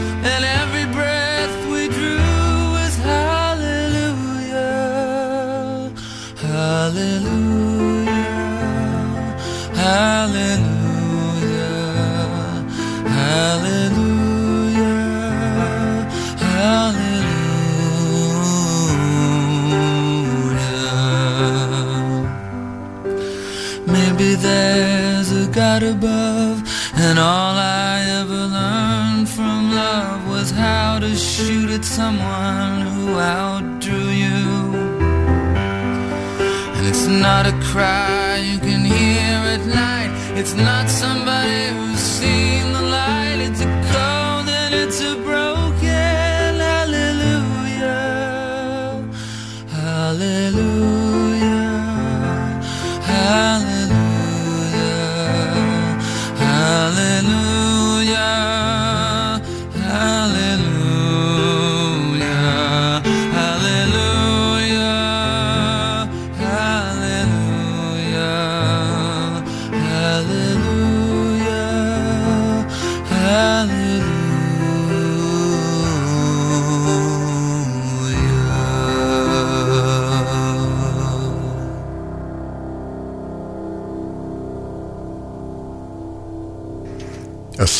someone 31.91 32.79
who 32.93 33.19
outdrew 33.19 34.11
you. 34.23 34.73
And 36.75 36.87
it's 36.87 37.05
not 37.05 37.45
a 37.45 37.51
cry 37.71 38.37
you 38.37 38.59
can 38.59 38.85
hear 38.85 39.35
at 39.55 39.65
night, 39.65 40.11
it's 40.39 40.53
not 40.53 40.89
somebody 40.89 41.80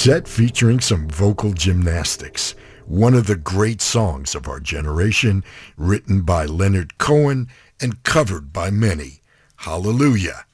set 0.01 0.27
featuring 0.27 0.79
some 0.79 1.07
vocal 1.07 1.53
gymnastics. 1.53 2.55
One 2.87 3.13
of 3.13 3.27
the 3.27 3.35
great 3.35 3.81
songs 3.81 4.33
of 4.33 4.47
our 4.47 4.59
generation, 4.59 5.43
written 5.77 6.23
by 6.23 6.45
Leonard 6.45 6.97
Cohen 6.97 7.49
and 7.79 8.01
covered 8.01 8.51
by 8.51 8.71
many. 8.71 9.21
Hallelujah. 9.57 10.45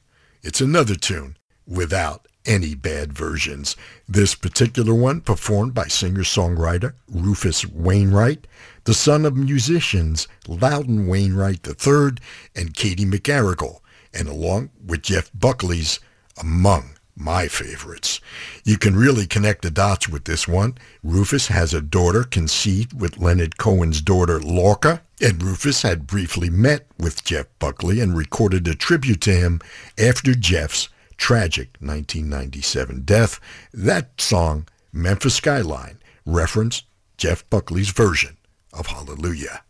It's 0.44 0.60
another 0.60 0.96
tune 0.96 1.38
without 1.66 2.28
any 2.46 2.76
bad 2.76 3.14
versions. 3.14 3.78
This 4.06 4.36
particular 4.36 4.94
one 4.94 5.22
performed 5.22 5.74
by 5.74 5.88
singer-songwriter 5.88 6.96
Rufus 7.08 7.66
Wainwright, 7.66 8.48
the 8.84 8.94
son 8.94 9.24
of 9.24 9.38
musicians 9.38 10.28
Loudon 10.50 11.08
Wainwright 11.08 11.66
III 11.66 12.18
and 12.54 12.74
Katie 12.74 13.06
McGarrigle, 13.06 13.80
and 14.14 14.28
along 14.28 14.72
with 14.86 15.04
Jeff 15.04 15.32
Buckley's 15.34 16.02
Among 16.38 16.97
my 17.18 17.48
favorites. 17.48 18.22
You 18.64 18.78
can 18.78 18.96
really 18.96 19.26
connect 19.26 19.64
the 19.64 19.72
dots 19.72 20.08
with 20.08 20.26
this 20.26 20.48
one. 20.48 20.78
Rufus 21.04 21.48
has 21.48 21.74
a 21.74 21.82
daughter 21.82 22.24
conceived 22.24 23.00
with 23.00 23.18
Leonard 23.18 23.58
Cohen's 23.58 24.02
daughter 24.02 24.40
Lorca, 24.40 25.02
and 25.20 25.42
Rufus 25.42 25.82
had 25.82 26.08
briefly 26.08 26.50
met 26.50 26.86
with 27.00 27.24
Jeff 27.24 27.48
Buckley 27.60 28.00
and 28.00 28.16
recorded 28.16 28.68
a 28.68 28.76
tribute 28.76 29.22
to 29.22 29.32
him 29.34 29.60
after 29.98 30.36
Jeff's 30.36 30.90
tragic 31.18 31.70
1997 31.80 33.02
death. 33.02 33.40
That 33.74 34.22
song, 34.22 34.68
Memphis 34.94 35.36
Skyline, 35.36 36.00
referenced 36.26 36.86
Jeff 37.18 37.50
Buckley's 37.50 37.90
version 37.90 38.38
of 38.74 38.88
Hallelujah. 38.88 39.64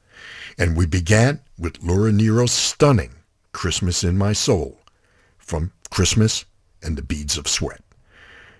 And 0.57 0.75
we 0.75 0.85
began 0.85 1.41
with 1.57 1.81
Laura 1.81 2.11
Nyro's 2.11 2.51
stunning 2.51 3.11
Christmas 3.53 4.03
in 4.03 4.17
My 4.17 4.33
Soul 4.33 4.79
from 5.37 5.71
Christmas 5.89 6.45
and 6.81 6.97
the 6.97 7.01
Beads 7.01 7.37
of 7.37 7.47
Sweat. 7.47 7.81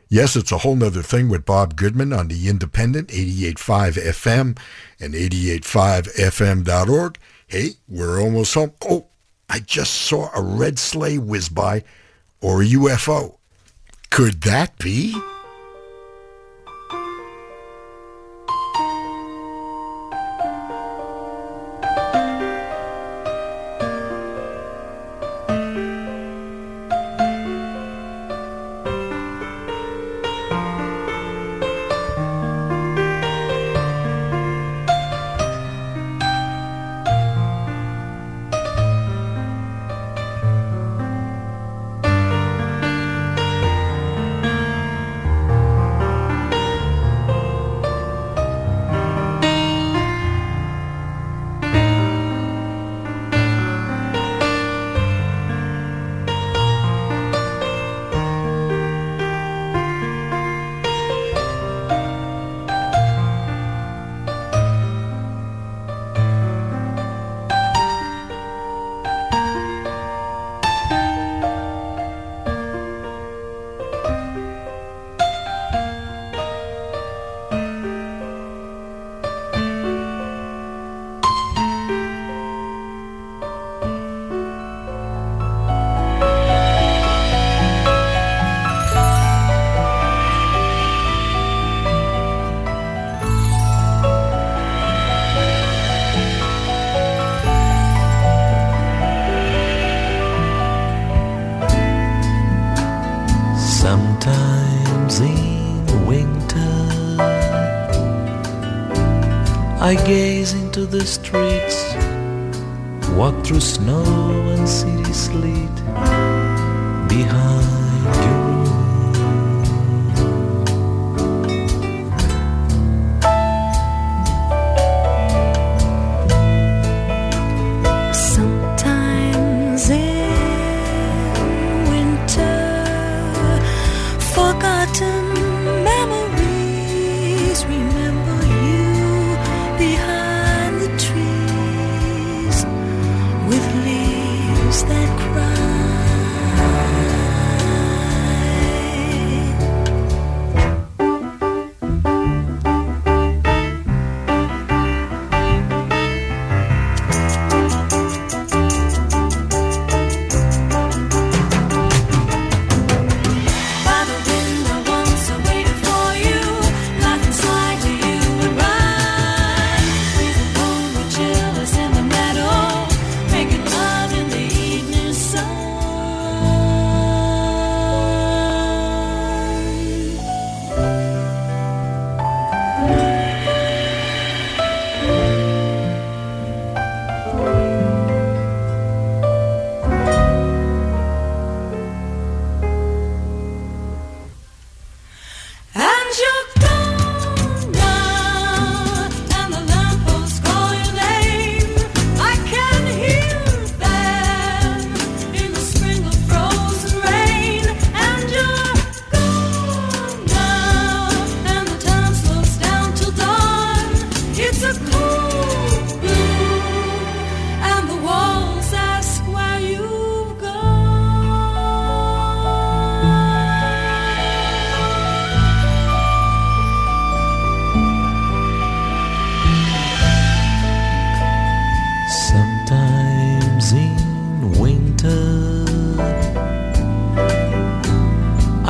Yes, 0.10 0.38
it's 0.38 0.52
a 0.52 0.60
Whole 0.60 0.76
'Nuther 0.76 1.04
Thing 1.04 1.28
with 1.28 1.46
Bob 1.46 1.76
Goodman 1.76 2.14
on 2.14 2.30
the 2.30 2.48
Independent 2.48 3.10
88.5 3.10 3.98
FM 3.98 4.58
and 5.00 5.14
88.5fm.org. 5.14 7.18
Hey, 7.48 7.72
we're 7.88 8.22
almost 8.22 8.54
home. 8.54 8.72
Oh, 8.90 9.08
I 9.50 9.60
just 9.60 9.94
saw 9.94 10.30
a 10.34 10.42
red 10.42 10.80
sleigh 10.80 11.18
whiz 11.18 11.50
by 11.50 11.84
or 12.42 12.62
a 12.62 12.66
UFO. 12.66 13.38
Could 14.10 14.42
that 14.44 14.78
be? 14.78 15.14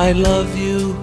I 0.08 0.14
love 0.14 0.58
you 0.58 0.94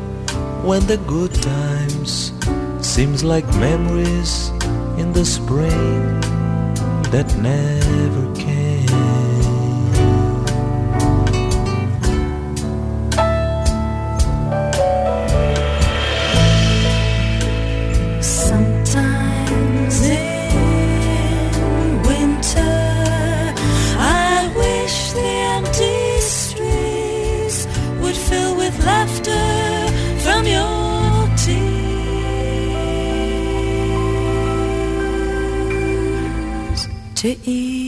when 0.64 0.86
the 0.86 0.97
good 0.97 1.35
times 1.35 2.32
seems 2.81 3.22
like 3.22 3.47
memories 3.56 4.48
in 4.97 5.12
the 5.12 5.26
spring 5.26 6.20
that 7.12 7.28
never 7.36 8.34
tears 37.24 37.42
to 37.42 37.84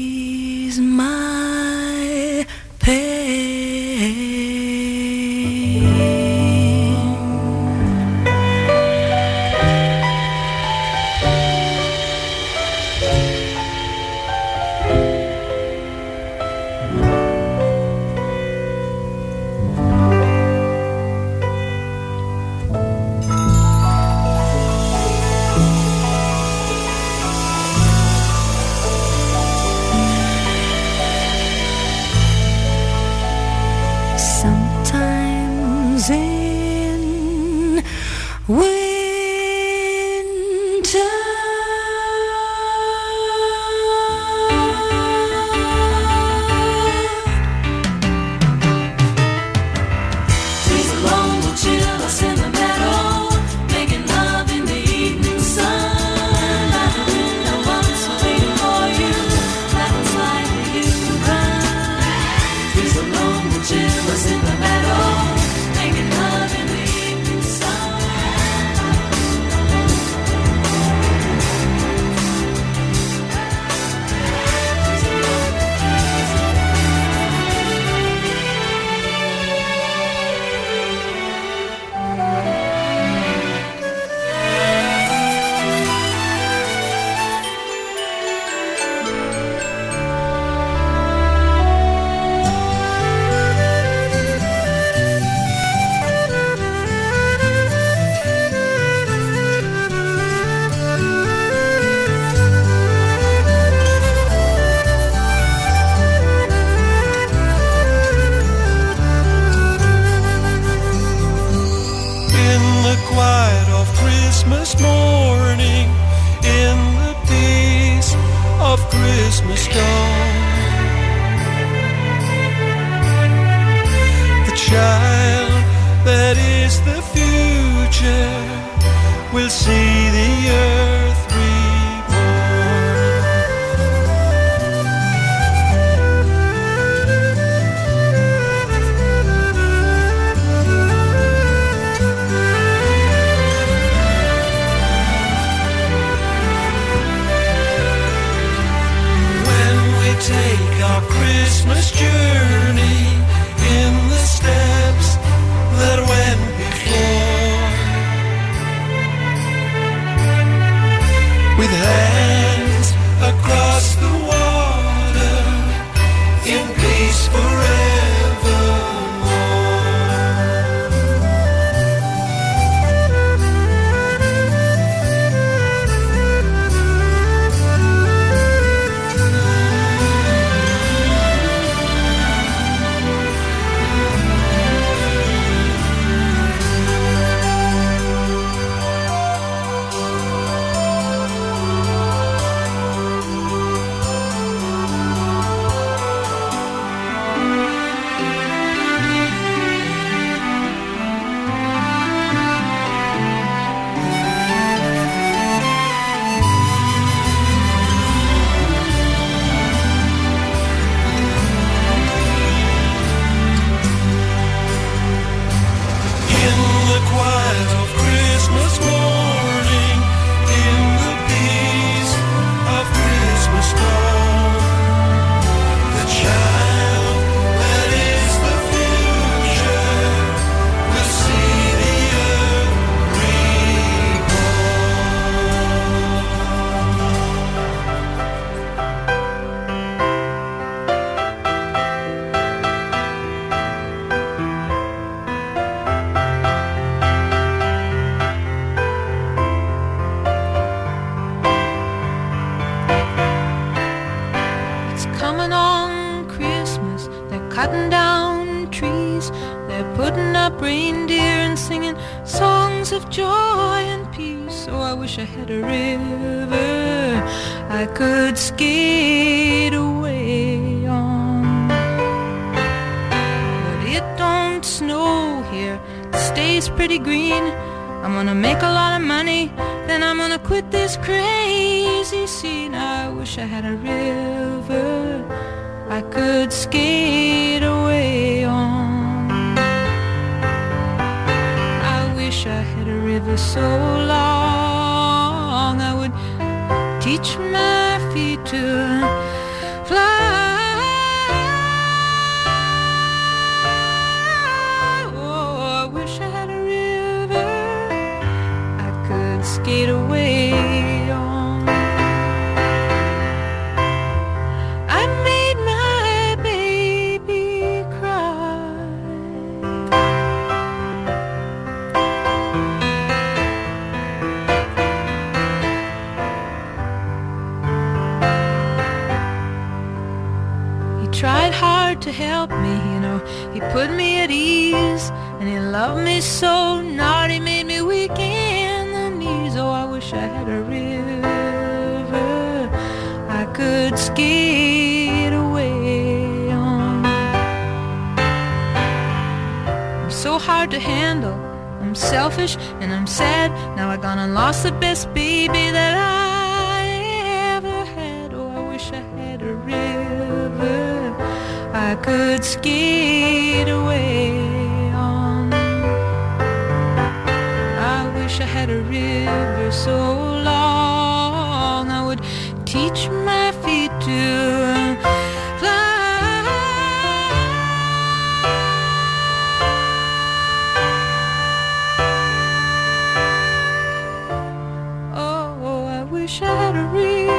wish 386.27 386.43
I 386.43 386.70
a 386.74 386.85
river. 386.86 387.32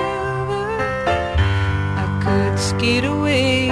I 2.03 2.05
could 2.23 2.57
skate 2.57 3.03
away 3.03 3.69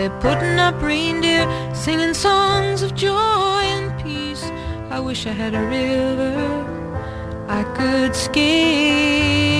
They're 0.00 0.08
putting 0.18 0.58
up 0.58 0.80
reindeer, 0.80 1.46
singing 1.74 2.14
songs 2.14 2.80
of 2.80 2.94
joy 2.94 3.12
and 3.12 4.02
peace. 4.02 4.42
I 4.90 4.98
wish 4.98 5.26
I 5.26 5.32
had 5.32 5.54
a 5.54 5.60
river 5.60 7.44
I 7.46 7.62
could 7.74 8.16
skate 8.16 9.59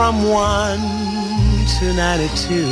From 0.00 0.16
1 0.22 0.80
to 1.78 1.92
92. 1.92 2.64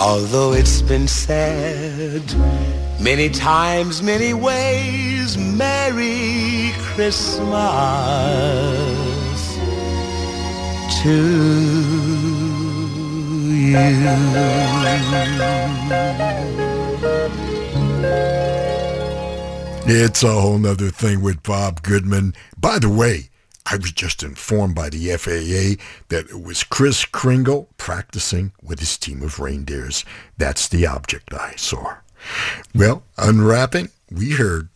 Although 0.00 0.52
it's 0.52 0.80
been 0.80 1.08
said 1.08 2.22
many 3.00 3.28
times, 3.28 4.00
many 4.00 4.32
ways, 4.32 5.36
Merry 5.36 6.70
Christmas 6.94 7.50
to 11.02 11.16
you. 13.58 13.74
It's 19.86 20.22
a 20.22 20.30
Whole 20.30 20.58
'Nuther 20.58 20.90
Thing 20.90 21.20
with 21.22 21.42
Bob 21.42 21.82
Goodman. 21.82 22.34
By 22.56 22.78
the 22.78 22.88
way, 22.88 23.30
I 23.66 23.76
was 23.76 23.92
just 23.92 24.22
informed 24.22 24.74
by 24.74 24.90
the 24.90 25.16
FAA 25.16 25.82
that 26.08 26.28
it 26.28 26.42
was 26.42 26.64
Kris 26.64 27.04
Kringle 27.04 27.68
practicing 27.78 28.52
with 28.62 28.80
his 28.80 28.98
team 28.98 29.22
of 29.22 29.40
reindeers. 29.40 30.04
That's 30.36 30.68
the 30.68 30.86
object 30.86 31.32
I 31.32 31.54
saw. 31.56 31.96
Well, 32.74 33.04
unwrapping, 33.16 33.88
we 34.10 34.32
heard, 34.32 34.68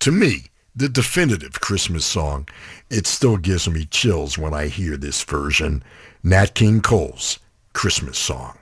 to 0.00 0.12
me, 0.12 0.44
the 0.74 0.88
definitive 0.88 1.60
Christmas 1.60 2.06
song. 2.06 2.48
It 2.88 3.08
still 3.08 3.36
gives 3.36 3.68
me 3.68 3.84
chills 3.86 4.38
when 4.38 4.54
I 4.54 4.68
hear 4.68 4.96
this 4.96 5.24
version. 5.24 5.82
Nat 6.22 6.54
King 6.54 6.80
Cole's 6.80 7.40
Christmas 7.72 8.18
song. 8.18 8.56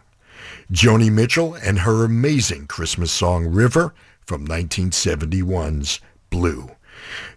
Joni 0.72 1.12
Mitchell 1.12 1.54
and 1.54 1.80
her 1.80 2.04
amazing 2.04 2.66
Christmas 2.66 3.12
song 3.12 3.46
River 3.46 3.94
from 4.24 4.46
1971's 4.46 6.00
Blue. 6.30 6.70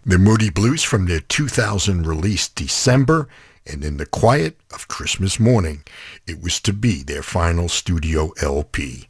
The 0.04 0.18
Moody 0.18 0.50
Blues 0.50 0.82
from 0.82 1.06
their 1.06 1.20
2000 1.20 2.06
release 2.06 2.48
December, 2.48 3.28
and 3.66 3.84
in 3.84 3.98
the 3.98 4.06
quiet 4.06 4.58
of 4.72 4.88
Christmas 4.88 5.38
morning, 5.38 5.84
it 6.26 6.42
was 6.42 6.60
to 6.60 6.72
be 6.72 7.02
their 7.02 7.22
final 7.22 7.68
studio 7.68 8.32
LP. 8.42 9.06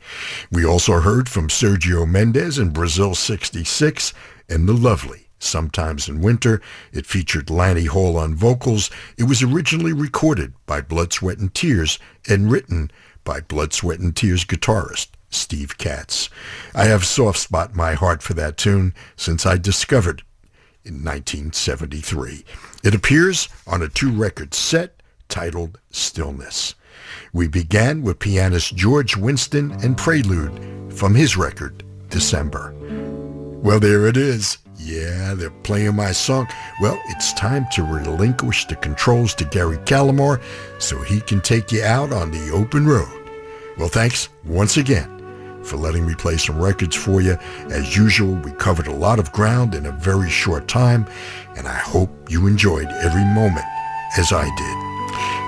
We 0.51 0.65
also 0.65 1.01
heard 1.01 1.29
from 1.29 1.49
Sergio 1.49 2.09
Mendes 2.09 2.59
in 2.59 2.71
Brasil 2.71 3.15
66 3.15 4.13
and 4.49 4.69
the 4.69 4.73
lovely 4.73 5.29
Sometimes 5.41 6.09
in 6.09 6.21
Winter. 6.21 6.61
It 6.93 7.07
featured 7.07 7.49
Lani 7.49 7.87
Hall 7.87 8.17
on 8.17 8.35
vocals. 8.35 8.91
It 9.17 9.25
was 9.25 9.43
originally 9.43 9.93
recorded 9.93 10.53
by 10.67 10.83
Blood, 10.83 11.13
Sweat, 11.13 11.39
and 11.39 11.53
Tears 11.55 11.99
and 12.29 12.51
written 12.51 12.91
by 13.25 13.41
Blood, 13.41 13.73
Sweat, 13.73 14.01
and 14.01 14.15
Tears 14.15 14.45
guitarist 14.45 15.09
Steve 15.31 15.79
Katz. 15.79 16.29
I 16.75 16.85
have 16.85 17.05
soft 17.05 17.39
spot 17.39 17.71
in 17.71 17.77
my 17.77 17.95
heart 17.95 18.23
for 18.23 18.35
that 18.35 18.57
tune 18.57 18.95
since 19.17 19.47
I 19.47 19.57
discovered 19.57 20.23
in 20.85 21.05
1973. 21.05 22.45
It 22.83 22.95
appears 22.95 23.49
on 23.67 23.83
a 23.83 23.89
two-record 23.89 24.55
set 24.55 25.03
titled 25.29 25.79
Stillness. 25.91 26.75
We 27.33 27.49
began 27.49 28.03
with 28.03 28.19
pianist 28.19 28.75
George 28.77 29.17
Winston 29.17 29.73
and 29.83 29.97
Prelude 29.97 30.93
from 30.93 31.15
his 31.15 31.37
record, 31.37 31.85
December. 32.09 32.75
Well, 33.63 33.81
there 33.81 34.07
it 34.07 34.17
is. 34.17 34.59
Yeah, 34.77 35.35
they're 35.35 35.51
playing 35.51 35.95
my 35.95 36.13
song. 36.13 36.49
Well, 36.81 37.01
it's 37.09 37.35
time 37.35 37.67
to 37.73 37.83
relinquish 37.83 38.65
the 38.65 38.77
controls 38.77 39.35
to 39.35 39.45
Gary 39.45 39.77
Callamore 39.79 40.43
so 40.79 41.01
he 41.03 41.21
can 41.21 41.41
take 41.41 41.71
you 41.71 41.85
out 41.85 42.13
on 42.13 42.31
the 42.31 42.51
open 42.51 42.87
road. 42.87 43.31
Well, 43.77 43.89
thanks 43.89 44.31
once 44.45 44.79
again 44.79 45.20
for 45.65 45.77
letting 45.77 46.07
me 46.07 46.15
play 46.15 46.37
some 46.37 46.61
records 46.61 46.97
for 46.97 47.21
you. 47.21 47.37
As 47.71 47.97
usual, 47.97 48.35
we 48.35 48.53
covered 48.53 48.87
a 48.87 48.95
lot 48.95 49.19
of 49.19 49.33
ground 49.33 49.75
in 49.75 49.87
a 49.87 49.93
very 49.93 50.31
short 50.31 50.69
time, 50.69 51.07
and 51.57 51.67
I 51.69 51.77
hope 51.77 52.11
you 52.31 52.47
enjoyed 52.47 52.87
every 52.87 53.25
moment 53.25 53.67
as 54.19 54.33
I 54.33 54.45
did. 54.45 54.91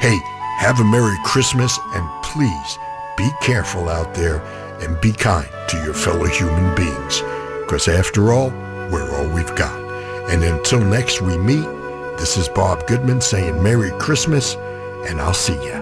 Hey, 0.03 0.19
have 0.59 0.81
a 0.81 0.85
Merry 0.85 1.17
Christmas, 1.25 1.79
and 1.95 2.23
please 2.23 2.79
be 3.17 3.29
careful 3.41 3.89
out 3.89 4.15
there 4.15 4.41
and 4.81 5.01
be 5.01 5.13
kind 5.13 5.49
to 5.69 5.77
your 5.85 5.95
fellow 5.95 6.27
human 6.27 6.75
beings, 6.75 7.23
because 7.61 7.89
after 7.89 8.33
all, 8.33 8.51
we're 8.91 9.11
all 9.17 9.29
we've 9.35 9.55
got. 9.57 9.81
And 10.31 10.43
until 10.45 10.81
next 10.81 11.21
we 11.21 11.37
meet, 11.39 11.67
this 12.19 12.37
is 12.37 12.49
Bob 12.49 12.87
Goodman 12.87 13.21
saying 13.21 13.63
Merry 13.63 13.91
Christmas, 13.99 14.55
and 15.09 15.21
I'll 15.21 15.35
see 15.35 15.55
you 15.65 15.82